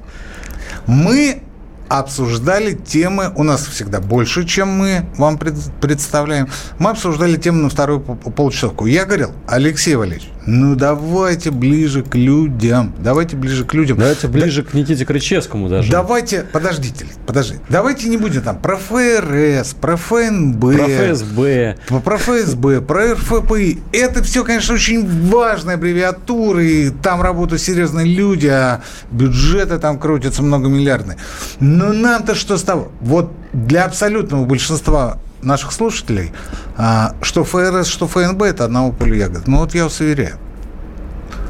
[0.85, 1.41] Мы
[1.89, 6.49] обсуждали темы, у нас всегда больше, чем мы вам представляем.
[6.79, 8.85] Мы обсуждали темы на вторую полчасовку.
[8.85, 12.93] Я говорил, Алексей Валерьевич, ну давайте ближе к людям.
[12.99, 13.97] Давайте ближе к людям.
[13.97, 15.91] Давайте ближе да, к Никите Крычевскому даже.
[15.91, 17.57] Давайте, подождите, подожди.
[17.69, 20.59] Давайте не будем там про ФРС, про ФНБ.
[20.59, 21.77] Про ФСБ.
[21.87, 23.79] Про ФСБ, про РФПИ.
[23.91, 26.65] Это все, конечно, очень важные аббревиатуры.
[26.65, 28.81] И там работают серьезные люди, а
[29.11, 31.17] бюджеты там крутятся многомиллиардные.
[31.59, 32.89] Но нам-то что с того?
[33.01, 36.31] Вот для абсолютного большинства наших слушателей,
[36.75, 39.47] а, что ФРС, что ФНБ– это одного поля ягод.
[39.47, 40.37] Ну вот я вас уверяю.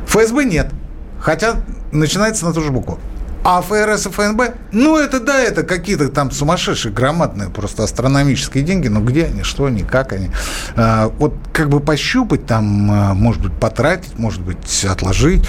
[0.07, 0.71] ФСБ нет,
[1.19, 1.55] хотя
[1.91, 2.99] начинается на ту же букву.
[3.43, 4.41] А ФРС и ФНБ,
[4.73, 9.65] ну это да, это какие-то там сумасшедшие, громадные, просто астрономические деньги, но где они, что
[9.65, 10.31] они, как они.
[10.75, 15.47] А, вот как бы пощупать там, а, может быть, потратить, может быть, отложить.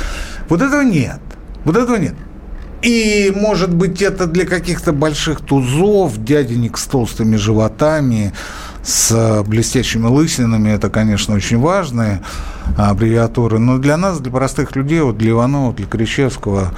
[0.48, 1.18] Вот этого нет.
[1.64, 2.14] Вот этого нет.
[2.82, 8.32] И, может быть, это для каких-то больших тузов, дяденек с толстыми животами,
[8.88, 12.22] с блестящими лысинами, это, конечно, очень важные
[12.78, 13.58] аббревиатуры.
[13.58, 16.72] Но для нас, для простых людей, вот для Иванова, для Кричевского,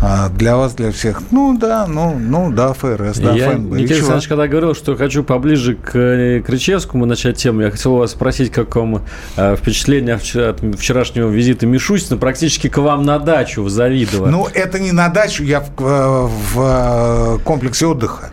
[0.00, 3.72] а, для вас, для всех, ну да, ну, ну да, ФРС, да, я, ФНБ.
[3.72, 8.12] Никита Александрович, когда говорил, что хочу поближе к э, Кричевскому начать тему, я хотел вас
[8.12, 9.02] спросить, как вам
[9.36, 14.28] э, впечатление от вчерашнего визита Мишустина практически к вам на дачу в Завидово.
[14.28, 18.30] Ну, это не на дачу, я в, э, в комплексе отдыха.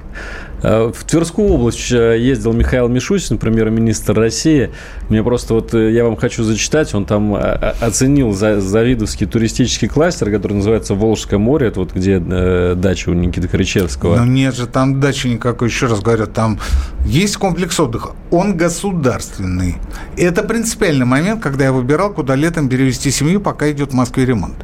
[0.63, 4.71] Э, в Тверскую область ездил Михаил Мишустин, премьер-министр России.
[5.09, 7.39] Мне просто вот, э, я вам хочу зачитать, он там э,
[7.81, 14.17] оценил завидовский туристический кластер, который называется Волжское море, это вот где дача у Никиты Кричевского.
[14.17, 16.59] Ну нет же, там дачи никакой, еще раз говорю, там
[17.05, 19.75] есть комплекс отдыха, он государственный.
[20.17, 24.55] Это принципиальный момент, когда я выбирал, куда летом перевести семью, пока идет в Москве ремонт.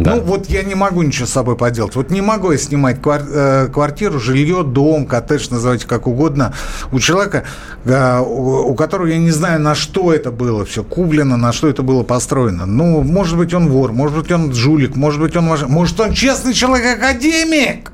[0.00, 0.14] Да.
[0.14, 1.94] Ну, вот я не могу ничего с собой поделать.
[1.94, 6.54] Вот не могу я снимать э, квартиру, жилье, дом, коттедж, называйте как угодно,
[6.90, 7.44] у человека,
[7.84, 11.82] э, у которого я не знаю, на что это было все куплено, на что это
[11.82, 12.64] было построено.
[12.64, 15.44] Ну, может быть, он вор, может быть, он жулик, может быть, он...
[15.44, 17.92] Может, он честный человек-академик.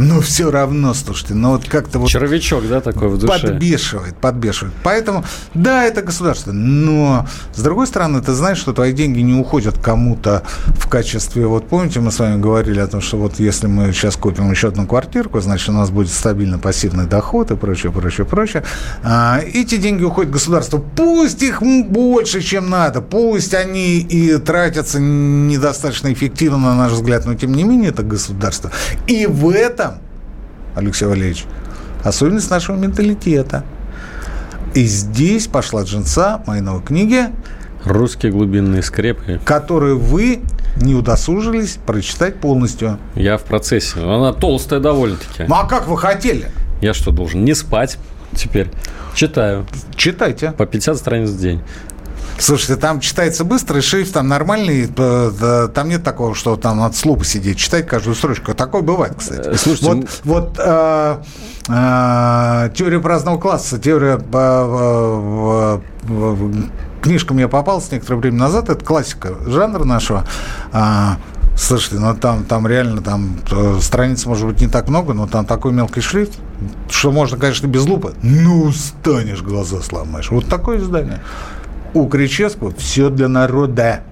[0.00, 2.08] Но все равно, слушайте, ну вот как-то вот...
[2.08, 3.38] Червячок, да, такой в душе?
[3.38, 4.72] Подбешивает, подбешивает.
[4.82, 9.78] Поэтому, да, это государство, но с другой стороны, ты знаешь, что твои деньги не уходят
[9.78, 11.46] кому-то в качестве...
[11.46, 14.68] Вот помните, мы с вами говорили о том, что вот если мы сейчас купим еще
[14.68, 18.64] одну квартирку, значит, у нас будет стабильно пассивный доход и прочее, прочее, прочее.
[19.02, 20.82] А, эти деньги уходят государству.
[20.96, 27.34] Пусть их больше, чем надо, пусть они и тратятся недостаточно эффективно, на наш взгляд, но
[27.34, 28.70] тем не менее это государство.
[29.06, 29.89] И в этом
[30.74, 31.44] Алексей Валерьевич,
[32.04, 33.64] особенность нашего менталитета.
[34.74, 37.26] И здесь пошла джинса моей новой книги.
[37.84, 39.40] Русские глубинные скрепы.
[39.44, 40.42] Которую вы
[40.76, 42.98] не удосужились прочитать полностью.
[43.14, 44.00] Я в процессе.
[44.00, 45.44] Она толстая довольно-таки.
[45.48, 46.50] Ну а как вы хотели?
[46.80, 47.98] Я что, должен не спать
[48.34, 48.70] теперь?
[49.14, 49.66] Читаю.
[49.96, 50.52] Читайте.
[50.52, 51.60] По 50 страниц в день.
[52.40, 57.24] Слушайте, там читается быстро, и шрифт там нормальный, там нет такого, что там от слупа
[57.24, 58.54] сидеть, читать каждую строчку.
[58.54, 59.48] Такое бывает, кстати.
[59.48, 61.16] Э, слушайте, вот, вот э,
[61.68, 66.46] э, теория праздного класса, теория э, э,
[67.02, 70.24] книжка мне попалась некоторое время назад, это классика жанра нашего.
[70.72, 71.18] А,
[71.56, 75.44] Слушайте, ну там, там реально там э, страниц может быть не так много, но там
[75.44, 76.38] такой мелкий шрифт,
[76.88, 78.14] что можно, конечно, без лупы.
[78.22, 80.30] Ну, станешь, глаза сломаешь.
[80.30, 81.20] Вот такое издание
[81.94, 84.02] у Кричевского все для народа.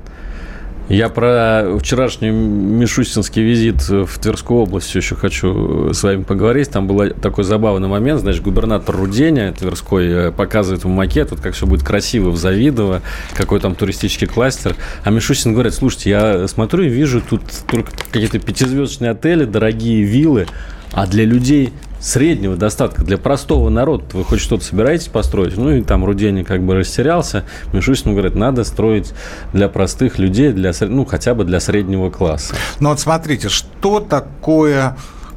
[0.88, 6.70] Я про вчерашний Мишустинский визит в Тверскую область еще хочу с вами поговорить.
[6.70, 8.20] Там был такой забавный момент.
[8.20, 13.02] Значит, губернатор Руденя Тверской э, показывает ему макет, вот как все будет красиво в Завидово,
[13.34, 14.76] какой там туристический кластер.
[15.04, 20.46] А Мишустин говорит, слушайте, я смотрю и вижу тут только какие-то пятизвездочные отели, дорогие виллы,
[20.92, 24.04] а для людей среднего достатка для простого народа.
[24.12, 25.56] Вы хоть что-то собираетесь построить?
[25.56, 27.44] Ну, и там Рудений как бы растерялся.
[27.72, 29.12] Мишустин говорит, надо строить
[29.52, 32.54] для простых людей, для, ну, хотя бы для среднего класса.
[32.80, 34.96] Ну, вот смотрите, что такое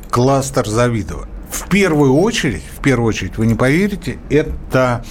[0.10, 1.28] кластер Завидова?
[1.52, 5.04] в первую очередь, в первую очередь, вы не поверите, это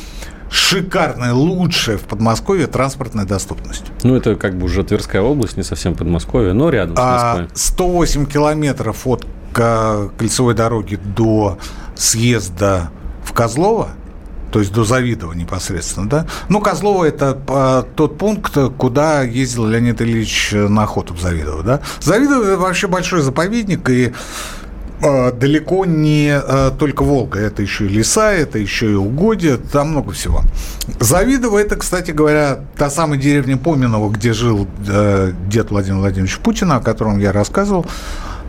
[0.51, 3.85] шикарная, лучшая в Подмосковье транспортная доступность.
[4.03, 7.49] Ну, это как бы уже Тверская область, не совсем Подмосковье, но рядом с А, Москвой.
[7.55, 11.59] 108 километров от ка- кольцевой дороги до
[11.97, 12.91] съезда
[13.25, 13.89] в Козлово,
[14.51, 16.27] то есть до Завидова непосредственно, да?
[16.49, 21.81] Ну, Козлово– это а, тот пункт, куда ездил Леонид Ильич на охоту в Завидово, да?
[22.01, 24.13] Завидово– это вообще большой заповедник, и
[25.03, 29.91] а, далеко не а, только Волга, это еще и леса, это еще и угодья, там
[29.91, 30.43] много всего.
[30.99, 36.77] Завидово это, кстати говоря, та самая деревня Поминова, где жил э, дед Владимир Владимирович Путина,
[36.77, 37.87] о котором я рассказывал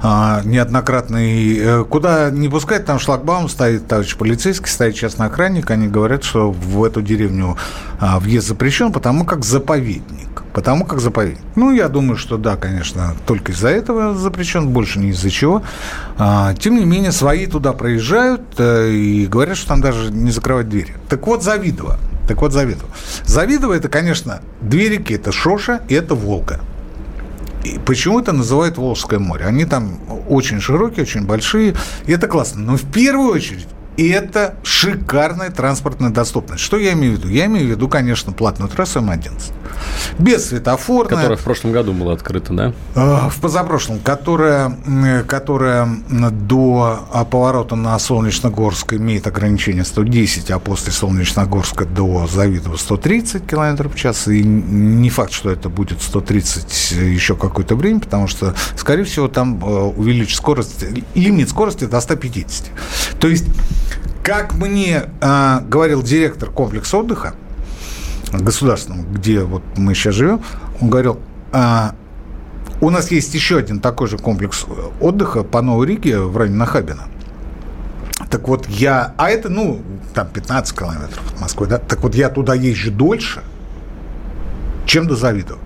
[0.01, 1.17] а, неоднократно.
[1.17, 6.23] И, э, куда не пускать, там шлагбаум стоит, товарищ полицейский, стоит частный охранник, они говорят,
[6.23, 7.57] что в эту деревню
[7.99, 10.43] а, въезд запрещен, потому как заповедник.
[10.53, 11.43] Потому как заповедник.
[11.55, 15.63] Ну, я думаю, что да, конечно, только из-за этого запрещен, больше не из-за чего.
[16.17, 20.67] А, тем не менее, свои туда проезжают э, и говорят, что там даже не закрывать
[20.67, 20.95] двери.
[21.09, 21.99] Так вот, Завидово.
[22.27, 22.89] Так вот, Завидово.
[23.25, 25.13] Завидово это, конечно, две реки.
[25.13, 26.59] Это Шоша и это Волга.
[27.63, 29.45] И почему это называют Волжское море?
[29.45, 31.75] Они там очень широкие, очень большие,
[32.07, 32.61] и это классно.
[32.61, 33.67] Но в первую очередь
[34.09, 36.63] это шикарная транспортная доступность.
[36.63, 37.27] Что я имею в виду?
[37.29, 39.31] Я имею в виду, конечно, платную трассу М11.
[40.19, 41.17] Без светофорная.
[41.17, 42.73] Которая в прошлом году была открыта, да?
[42.95, 44.77] Э, В позапрошлом, которая,
[45.27, 53.89] которая до поворота на Солнечногорск имеет ограничение 110, а после Солнечногорска до Завидова 130 км
[53.89, 54.27] в час.
[54.27, 59.63] И не факт, что это будет 130 еще какое-то время, потому что, скорее всего, там
[59.63, 60.83] э, увеличить скорость,
[61.15, 62.65] лимит скорости до 150.
[63.19, 63.45] То есть,
[64.23, 67.33] как мне э, говорил директор комплекса отдыха,
[68.31, 70.41] государственном, где вот мы сейчас живем,
[70.79, 71.19] он говорил,
[71.51, 71.95] а,
[72.79, 74.65] у нас есть еще один такой же комплекс
[74.99, 77.03] отдыха по Новой Риге в районе Нахабина.
[78.29, 79.81] Так вот я, а это, ну,
[80.13, 81.77] там 15 километров от Москвы, да?
[81.77, 83.43] Так вот я туда езжу дольше,
[84.85, 85.59] чем до Завидова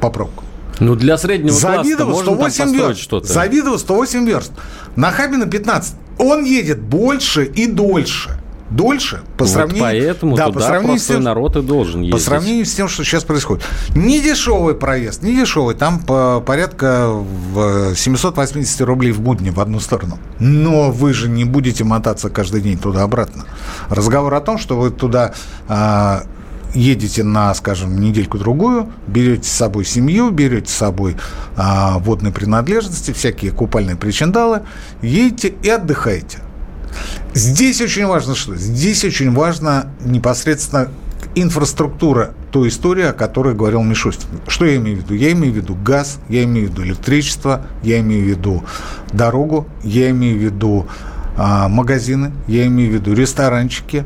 [0.00, 0.44] по пробкам.
[0.80, 3.00] Ну, для среднего класса Завидово можно там 108 построить верст.
[3.00, 3.26] что-то.
[3.26, 4.52] Завидово 108 верст.
[4.96, 5.94] Нахабина 15.
[6.18, 8.38] Он едет больше и дольше.
[8.70, 9.82] Дольше по Вот сравнению...
[9.82, 12.12] поэтому да, туда по сравнению с тем, народ и должен ездить.
[12.12, 13.64] по сравнению с тем, что сейчас происходит.
[13.94, 15.74] Не дешевый проезд, не дешевый.
[15.74, 20.18] Там по порядка в 780 рублей в будни в одну сторону.
[20.38, 23.46] Но вы же не будете мотаться каждый день туда-обратно.
[23.88, 25.32] Разговор о том, что вы туда
[25.66, 26.24] а,
[26.74, 31.16] едете на, скажем, недельку-другую, берете с собой семью, берете с собой
[31.56, 34.62] а, водные принадлежности, всякие купальные причиндалы,
[35.02, 36.38] едете и отдыхаете.
[37.34, 38.56] Здесь очень важно что?
[38.56, 40.88] Здесь очень важно непосредственно
[41.34, 44.28] инфраструктура той истории, о которой говорил Мишустин.
[44.46, 45.14] Что я имею в виду?
[45.14, 48.64] Я имею в виду газ, я имею в виду электричество, я имею в виду
[49.12, 50.86] дорогу, я имею в виду
[51.36, 54.04] а, магазины, я имею в виду ресторанчики,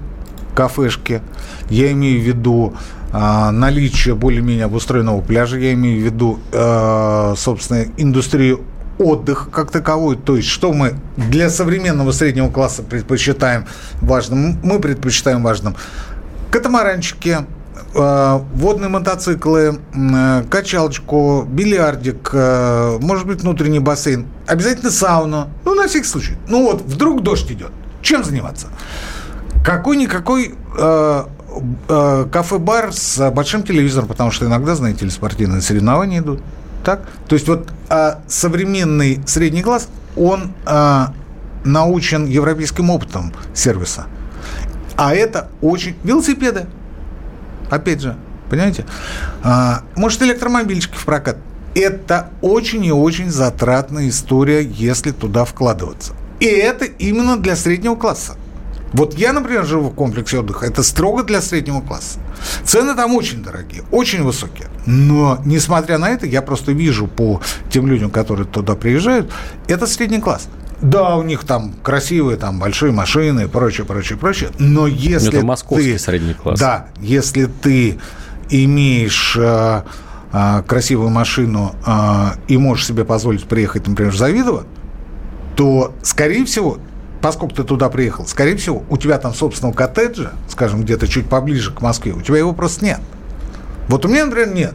[0.55, 1.23] кафешки,
[1.69, 2.75] я имею в виду
[3.12, 8.62] а, наличие более-менее обустроенного пляжа, я имею в виду, а, собственно, индустрию
[8.99, 13.67] отдых как таковой, то есть что мы для современного среднего класса предпочитаем
[14.01, 15.77] важным, мы предпочитаем важным.
[16.51, 17.38] Катамаранчики,
[17.95, 25.88] э, водные мотоциклы, э, качалочку, бильярдик, э, может быть, внутренний бассейн, обязательно сауну, ну, на
[25.88, 26.37] всякий случай.
[26.49, 28.69] Ну, вот, вдруг дождь идет, чем заниматься?
[29.64, 31.25] Какой-никакой э,
[31.88, 36.42] э, кафе-бар с большим телевизором, потому что иногда, знаете ли, спортивные соревнования идут.
[36.85, 37.09] Так?
[37.29, 41.14] То есть вот а, современный средний класс, он а,
[41.64, 44.07] научен европейским опытом сервиса.
[44.96, 45.96] А это очень...
[46.03, 46.66] Велосипеды.
[47.70, 48.16] Опять же,
[48.51, 48.85] понимаете?
[49.42, 51.37] А, может, электромобильчики в прокат.
[51.75, 56.12] Это очень и очень затратная история, если туда вкладываться.
[56.40, 58.37] И это именно для среднего класса.
[58.92, 60.66] Вот я, например, живу в комплексе отдыха.
[60.66, 62.18] Это строго для среднего класса.
[62.64, 64.68] Цены там очень дорогие, очень высокие.
[64.87, 69.33] Но, несмотря на это, я просто вижу по тем людям, которые туда приезжают,
[69.68, 70.48] это средний класс.
[70.83, 74.50] Да, у них там красивые, там большие машины и прочее, прочее, прочее.
[74.59, 76.59] Но если Это московский ты, средний класс.
[76.59, 78.00] Да, если ты
[78.50, 79.83] имеешь э,
[80.33, 81.92] э, красивую машину э,
[82.48, 84.64] и можешь себе позволить приехать, например, в Завидово,
[85.55, 86.78] то, скорее всего,
[87.22, 91.72] поскольку ты туда приехал, скорее всего, у тебя там собственного коттеджа, скажем, где-то чуть поближе
[91.72, 93.00] к Москве, у тебя его просто нет.
[93.88, 94.74] Вот у меня, например, нет.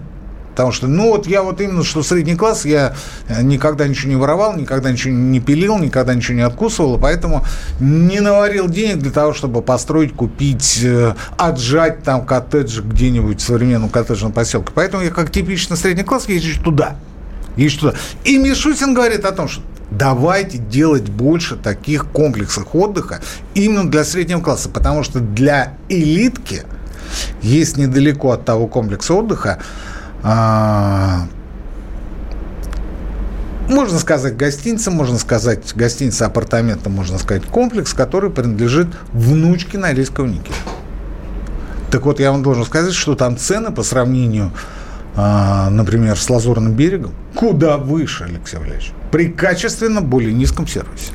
[0.58, 2.96] Потому что, ну, вот я вот именно, что средний класс, я
[3.44, 7.46] никогда ничего не воровал, никогда ничего не пилил, никогда ничего не откусывал, поэтому
[7.80, 13.90] не наварил денег для того, чтобы построить, купить, э, отжать там коттедж где-нибудь в современном
[13.90, 14.72] коттеджном поселке.
[14.74, 16.96] Поэтому я как типичный средний класс езжу туда.
[17.58, 17.94] Есть что
[18.24, 23.20] И Мишутин говорит о том, что давайте делать больше таких комплексов отдыха
[23.54, 26.64] именно для среднего класса, потому что для элитки
[27.42, 29.60] есть недалеко от того комплекса отдыха
[30.24, 31.28] а,
[33.70, 40.56] можно сказать гостиница, можно сказать гостиница апартамента, можно сказать комплекс, который принадлежит внучке Норильского никеля.
[41.92, 44.87] Так вот, я вам должен сказать, что там цены по сравнению, а,
[45.18, 51.12] например, с Лазурным берегом куда выше, Алексей Валерьевич, при качественно более низком сервисе.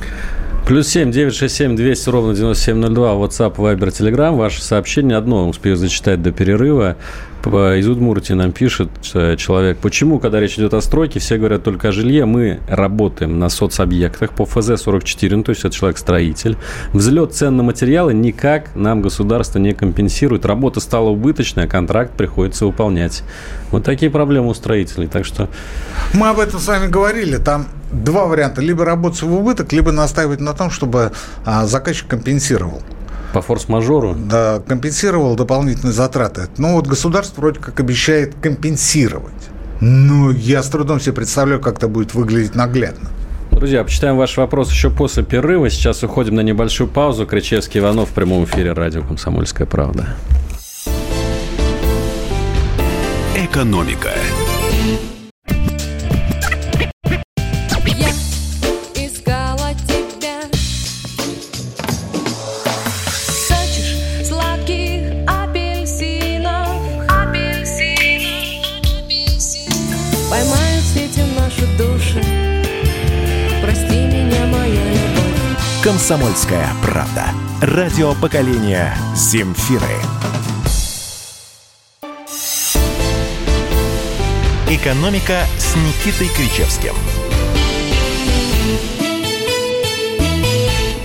[0.66, 3.14] Плюс семь девять шесть семь двести ровно девяносто семь ноль два.
[3.14, 4.36] WhatsApp, Viber, Telegram.
[4.36, 6.96] Ваше сообщение одно успею зачитать до перерыва.
[7.44, 11.88] Из Удмуртии нам пишет э, человек, почему, когда речь идет о стройке, все говорят только
[11.88, 16.56] о жилье, мы работаем на соцобъектах по ФЗ-44, ну, то есть это человек-строитель.
[16.92, 20.46] Взлет цен на материалы никак нам государство не компенсирует.
[20.46, 23.24] Работа стала убыточная, контракт приходится выполнять.
[23.70, 25.48] Вот такие проблемы у строителей, так что...
[26.14, 28.60] Мы об этом с вами говорили, там два варианта.
[28.60, 31.12] Либо работать в убыток, либо настаивать на том, чтобы
[31.44, 32.82] а, заказчик компенсировал.
[33.32, 34.14] По форс-мажору?
[34.14, 36.48] Да, компенсировал дополнительные затраты.
[36.58, 39.32] Ну, вот государство вроде как обещает компенсировать.
[39.80, 43.08] Но я с трудом себе представляю, как это будет выглядеть наглядно.
[43.50, 45.70] Друзья, почитаем ваш вопрос еще после перерыва.
[45.70, 47.26] Сейчас уходим на небольшую паузу.
[47.26, 50.08] Кричевский Иванов в прямом эфире радио «Комсомольская правда».
[53.36, 54.10] Экономика.
[75.92, 77.26] «Комсомольская правда».
[77.60, 79.84] Радио поколения «Земфиры».
[84.70, 86.94] «Экономика» с Никитой Кричевским–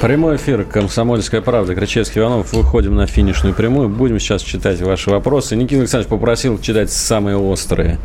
[0.02, 1.74] Прямой эфир «Комсомольская правда».
[1.74, 2.54] Кричевский Иванов.
[2.54, 3.90] Выходим на финишную прямую.
[3.90, 5.56] Будем сейчас читать ваши вопросы.
[5.56, 7.98] Никита Александрович попросил читать самые острые.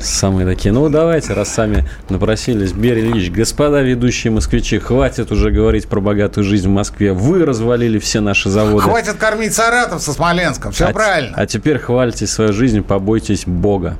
[0.00, 0.72] Самые такие.
[0.72, 2.72] Ну, давайте, раз сами напросились.
[2.72, 7.12] Берий Ильич, господа ведущие москвичи, хватит уже говорить про богатую жизнь в Москве.
[7.12, 8.80] Вы развалили все наши заводы.
[8.80, 10.72] Хватит кормить Саратов со Смоленском.
[10.72, 11.34] Все а правильно.
[11.36, 13.98] А теперь хвалите свою жизнь, побойтесь Бога.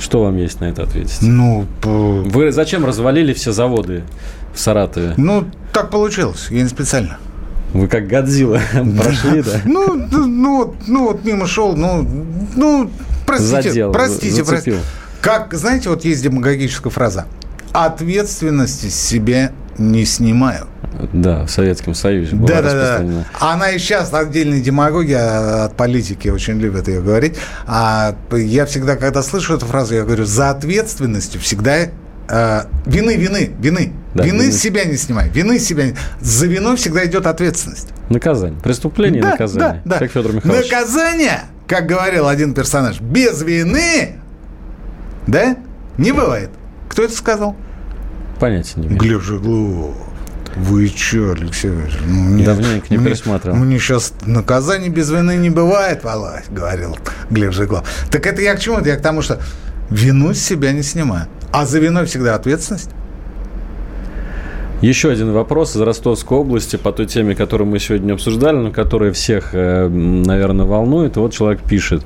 [0.00, 1.18] Что вам есть на это ответить?
[1.22, 4.02] Ну, вы зачем развалили все заводы
[4.56, 5.14] в Саратове?
[5.16, 7.18] Ну, так получилось, я не специально.
[7.72, 8.60] Вы как Годзилла
[8.98, 9.60] прошли, да?
[9.64, 12.06] Ну, ну, ну вот мимо шел, ну,
[12.54, 12.90] ну,
[13.26, 14.78] простите, Задел, простите, простите.
[15.20, 17.26] Как, знаете, вот есть демагогическая фраза.
[17.72, 20.66] Ответственности себе не снимаю.
[21.12, 23.24] Да, в Советском Союзе была да, да, да.
[23.38, 27.34] Она и сейчас отдельная демагогия от политики, очень любят ее говорить.
[27.66, 31.88] А я всегда, когда слышу эту фразу, я говорю, за ответственностью всегда
[32.28, 33.92] э, вины, вины, вины.
[34.16, 34.52] Да, вины вины.
[34.52, 35.28] с себя не снимай.
[35.28, 35.94] Вины с себя не...
[36.20, 37.88] За виной всегда идет ответственность.
[38.08, 38.58] Наказание.
[38.60, 39.82] Преступление да, наказание.
[39.84, 39.98] Да, да.
[39.98, 40.70] Как Федор Михайлович.
[40.70, 44.16] Наказание, как говорил один персонаж, без вины,
[45.26, 45.56] да,
[45.98, 46.50] не бывает.
[46.88, 47.56] Кто это сказал?
[48.40, 49.00] Понятия не имею.
[49.00, 49.94] Глеб Жиглов.
[50.56, 51.98] Вы что, Алексей Ильич?
[52.06, 53.58] Ну, мне, Давненько не мне, пересматривал.
[53.58, 56.96] Мне сейчас наказание без вины не бывает, Володь, говорил
[57.28, 57.86] Глеб Жиглов.
[58.10, 58.78] Так это я к чему?
[58.78, 59.38] Это я к тому, что
[59.90, 61.26] вину с себя не снимаю.
[61.52, 62.90] А за виной всегда ответственность.
[64.82, 69.10] Еще один вопрос из Ростовской области по той теме, которую мы сегодня обсуждали, но которая
[69.10, 71.16] всех, э, наверное, волнует.
[71.16, 72.02] Вот человек пишет.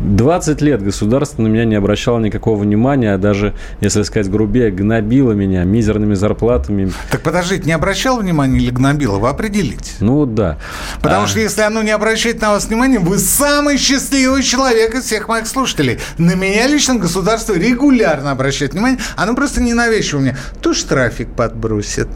[0.00, 5.32] 20 лет государство на меня не обращало никакого внимания, а даже, если сказать грубее, гнобило
[5.32, 6.90] меня мизерными зарплатами.
[7.10, 9.18] Так подождите, не обращало внимания или гнобило?
[9.18, 9.92] Вы определите.
[10.00, 10.58] Ну да.
[11.02, 11.26] Потому а...
[11.26, 15.46] что если оно не обращает на вас внимания, вы самый счастливый человек из всех моих
[15.46, 15.98] слушателей.
[16.18, 18.98] На меня лично государство регулярно обращает внимание.
[19.16, 20.36] Оно просто ненавязчиво мне.
[20.62, 22.08] То штрафик подбросит,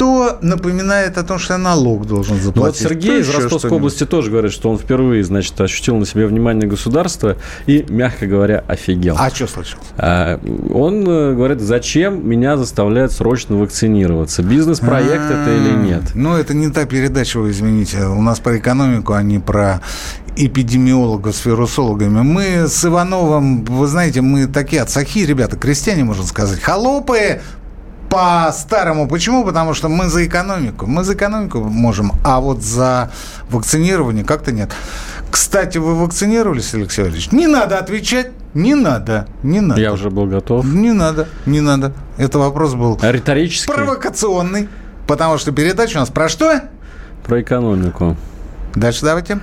[0.00, 2.56] то напоминает о том, что я налог должен заплатить.
[2.56, 6.26] Ну, вот Сергей из Ростовской области тоже говорит, что он впервые, значит, ощутил на себе
[6.26, 7.36] внимание государства
[7.66, 9.16] и, мягко говоря, офигел.
[9.18, 9.84] А что случилось?
[9.98, 10.40] А,
[10.72, 14.42] он э, говорит, зачем меня заставляют срочно вакцинироваться?
[14.42, 16.02] Бизнес-проект это или нет?
[16.14, 18.06] Ну, это не та передача, вы извините.
[18.06, 19.82] У нас про экономику, а не про
[20.34, 22.22] эпидемиологов с вирусологами.
[22.22, 27.42] Мы с Ивановым, вы знаете, мы такие отцахи, ребята, крестьяне, можно сказать, холопы,
[28.10, 29.08] по-старому.
[29.08, 29.44] Почему?
[29.44, 30.86] Потому что мы за экономику.
[30.86, 33.10] Мы за экономику можем, а вот за
[33.48, 34.72] вакцинирование как-то нет.
[35.30, 37.32] Кстати, вы вакцинировались, Алексей Валерьевич?
[37.32, 38.32] Не надо отвечать.
[38.52, 39.80] Не надо, не надо.
[39.80, 40.66] Я уже был готов.
[40.66, 41.92] Не надо, не надо.
[42.18, 42.98] Это вопрос был...
[43.00, 43.72] Риторический?
[43.72, 44.68] Провокационный.
[45.06, 46.62] Потому что передача у нас про что?
[47.24, 48.16] Про экономику.
[48.74, 49.38] Дальше давайте.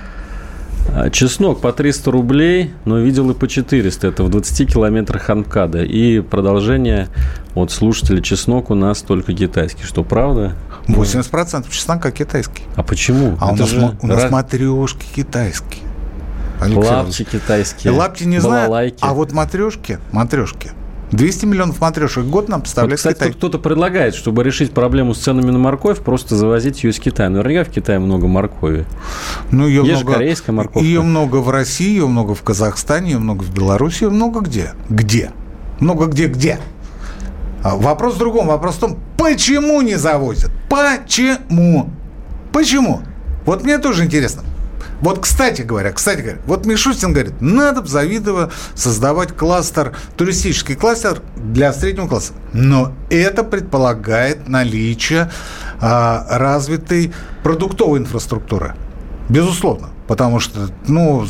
[0.94, 4.06] А, чеснок по 300 рублей, но видел и по 400.
[4.06, 5.82] Это в 20 километрах Анкада.
[5.82, 7.08] И продолжение
[7.54, 9.84] от слушателя чеснок у нас только китайский.
[9.84, 10.54] Что, правда?
[10.86, 12.62] 80% чеснока китайский.
[12.76, 13.36] А почему?
[13.40, 14.32] А у нас, у нас раз...
[14.32, 15.84] матрешки китайские.
[16.60, 17.92] Лапти китайские.
[17.92, 18.92] Лапти не знаю.
[19.00, 20.70] А вот матрешки, матрешки
[21.12, 25.18] 200 миллионов матрешек в год нам поставляет вот, кстати, кто-то предлагает, чтобы решить проблему с
[25.18, 27.30] ценами на морковь, просто завозить ее из Китая.
[27.30, 28.84] Наверняка в Китае много моркови.
[29.50, 30.82] Ну, ее Есть много, корейская морковь.
[30.82, 34.72] Ее много в России, ее много в Казахстане, ее много в Беларуси, ее много где.
[34.88, 35.32] Где?
[35.80, 36.58] Много где-где.
[37.62, 38.48] А вопрос в другом.
[38.48, 40.50] Вопрос в том, почему не завозят?
[40.68, 41.90] Почему?
[42.52, 43.00] Почему?
[43.44, 44.42] Вот мне тоже интересно.
[45.00, 51.22] Вот, кстати говоря, кстати говоря, вот Мишустин говорит, надо в Завидово создавать кластер, туристический кластер
[51.36, 52.32] для среднего класса.
[52.52, 55.30] Но это предполагает наличие
[55.80, 58.74] а, развитой продуктовой инфраструктуры.
[59.28, 59.90] Безусловно.
[60.08, 61.26] Потому что, ну,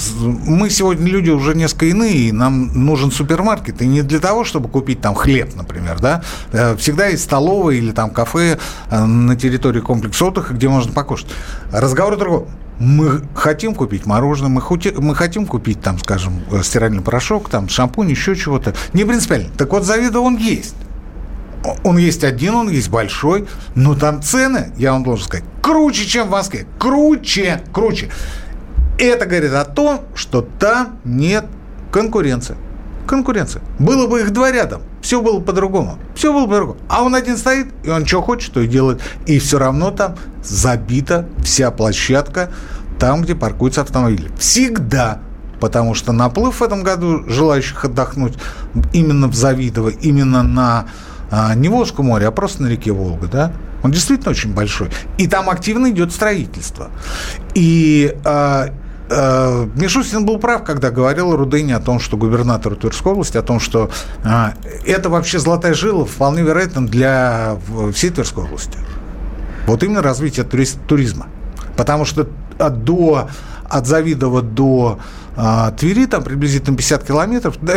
[0.47, 3.83] мы сегодня люди уже несколько иные, и нам нужен супермаркет.
[3.83, 6.23] И не для того, чтобы купить там хлеб, например, да.
[6.53, 11.27] Э, всегда есть столовая или там кафе э, на территории комплекса отдыха, где можно покушать.
[11.73, 12.47] Разговор другой
[12.79, 17.69] мы хотим купить мороженое, мы, хути, мы хотим купить, там, скажем, э, стиральный порошок, там,
[17.69, 18.75] шампунь, еще чего-то.
[18.93, 19.49] Не принципиально.
[19.57, 20.77] Так вот, Завида он есть.
[21.83, 26.29] Он есть один, он есть большой, но там цены, я вам должен сказать, круче, чем
[26.29, 26.67] в Москве.
[26.79, 28.11] Круче, круче.
[28.97, 31.47] Это говорит о том, что там нет
[31.91, 32.57] конкуренции.
[33.09, 33.63] Конкуренция.
[33.79, 35.99] Было бы их два рядом, все было по-другому.
[36.15, 36.79] Все было по-другому.
[36.89, 39.01] А он один стоит, и он что хочет, то и делает.
[39.27, 42.51] И все равно там забита вся площадка
[42.99, 44.31] там, где паркуются автомобили.
[44.39, 45.21] Всегда.
[45.61, 48.35] Потому что наплыв в этом году желающих отдохнуть
[48.93, 50.87] именно в Завидово, именно на
[51.31, 53.53] а, не Волжском море, а просто на реке Волга, да,
[53.83, 54.89] он действительно очень большой.
[55.19, 56.91] И там активно идет строительство.
[57.55, 58.71] И а,
[59.11, 63.91] Мишустин был прав, когда говорил Рудыне о том, что губернатор Тверской области, о том, что
[64.23, 64.55] а,
[64.87, 67.57] это вообще золотая жила, вполне вероятно, для
[67.95, 68.79] всей Тверской области.
[69.67, 71.27] Вот именно развитие туризма.
[71.77, 72.29] Потому что
[72.59, 73.29] до,
[73.65, 74.99] от Завидова до
[75.41, 77.73] а, Твери, там приблизительно 50 километров, да,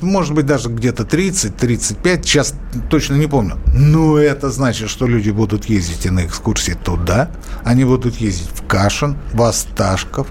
[0.00, 2.54] может быть, даже где-то 30-35, сейчас
[2.90, 3.56] точно не помню.
[3.74, 7.28] Но это значит, что люди будут ездить и на экскурсии туда,
[7.64, 10.28] они будут ездить в Кашин, в Осташков,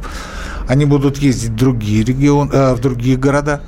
[0.70, 3.64] они будут ездить в другие регионы, э, в другие города.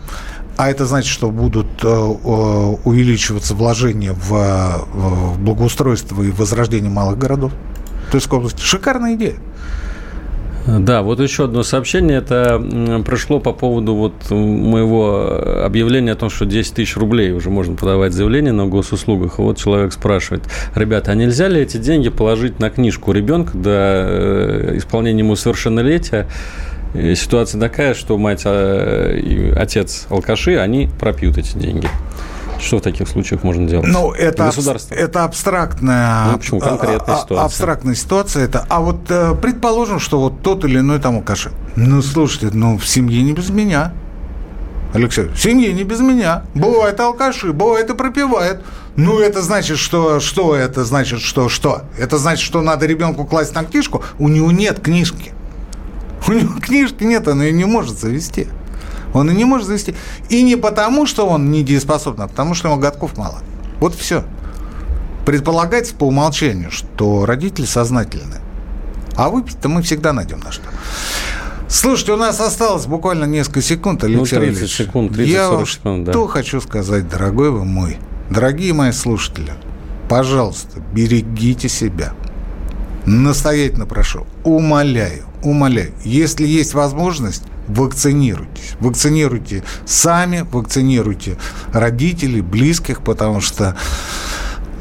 [0.56, 7.52] А это значит, что будут э, увеличиваться вложения в, в благоустройство и возрождение малых городов.
[8.12, 8.60] То есть.
[8.60, 9.36] Шикарная идея.
[10.66, 12.18] Да, вот еще одно сообщение.
[12.18, 12.60] Это
[13.06, 18.14] пришло по поводу вот моего объявления о том, что 10 тысяч рублей уже можно подавать
[18.14, 19.40] заявление на госуслугах.
[19.40, 20.44] Вот человек спрашивает,
[20.76, 26.28] ребята, а нельзя ли эти деньги положить на книжку ребенка до э, исполнения ему совершеннолетия?
[27.16, 31.88] ситуация такая, что мать а, и отец алкаши, они пропьют эти деньги.
[32.64, 33.88] Что в таких случаях можно делать?
[33.88, 34.96] Ну, это, Государство.
[34.96, 36.60] это абстрактная, ну, почему?
[36.62, 37.46] Конкретная а, а, ситуация.
[37.46, 38.46] абстрактная ситуация.
[38.46, 41.52] Это, а вот э, предположим, что вот тот или иной там алкаши.
[41.76, 43.94] Ну, слушайте, ну, в семье не без меня.
[44.94, 46.44] Алексей, в семье не без меня.
[46.54, 48.64] Бывает алкаши, бывает и пропивает.
[48.96, 50.20] Ну, это значит, что...
[50.20, 51.50] Что это значит, что...
[51.50, 51.82] Что?
[51.98, 54.04] Это значит, что надо ребенку класть на книжку?
[54.20, 55.34] У него нет книжки.
[56.28, 58.48] У него книжки нет, он ее не может завести.
[59.14, 59.96] Он и не может завести.
[60.30, 63.40] И не потому, что он недееспособен, а потому, что ему годков мало.
[63.80, 64.24] Вот все.
[65.26, 68.38] Предполагается по умолчанию, что родители сознательны.
[69.16, 70.64] А выпить-то мы всегда найдем на что.
[71.68, 76.04] Слушайте, у нас осталось буквально несколько секунд, Алексей ну, 30 секунд, 30 Я вам секунд,
[76.06, 76.12] да.
[76.12, 77.98] что хочу сказать, дорогой вы мой,
[78.30, 79.54] дорогие мои слушатели,
[80.08, 82.14] пожалуйста, берегите себя.
[83.06, 88.76] Настоятельно прошу, умоляю, умоляю, если есть возможность, вакцинируйтесь.
[88.80, 91.38] Вакцинируйте сами, вакцинируйте
[91.72, 93.76] родителей, близких, потому что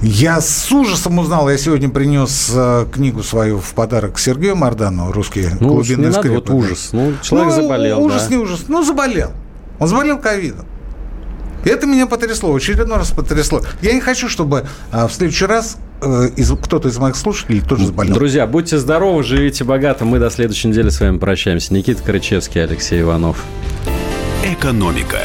[0.02, 5.56] я с ужасом узнал, я сегодня принес э, книгу свою в подарок Сергею Мордану, «Русские
[5.60, 6.40] ну, глубинные не скрипы».
[6.40, 6.88] Надо, вот ужас.
[6.92, 8.28] Ну, человек ну, заболел, Ужас, да.
[8.34, 8.64] не ужас.
[8.66, 9.30] Ну, заболел.
[9.78, 10.66] Он заболел ковидом.
[11.64, 13.62] Это меня потрясло, в очередной раз потрясло.
[13.80, 17.86] Я не хочу, чтобы а, в следующий раз э, из, кто-то из моих слушателей тоже
[17.86, 18.14] заболел.
[18.14, 20.04] Друзья, будьте здоровы, живите богато.
[20.04, 21.72] Мы до следующей недели с вами прощаемся.
[21.74, 23.42] Никита Крычевский, Алексей Иванов.
[24.44, 25.18] Экономика.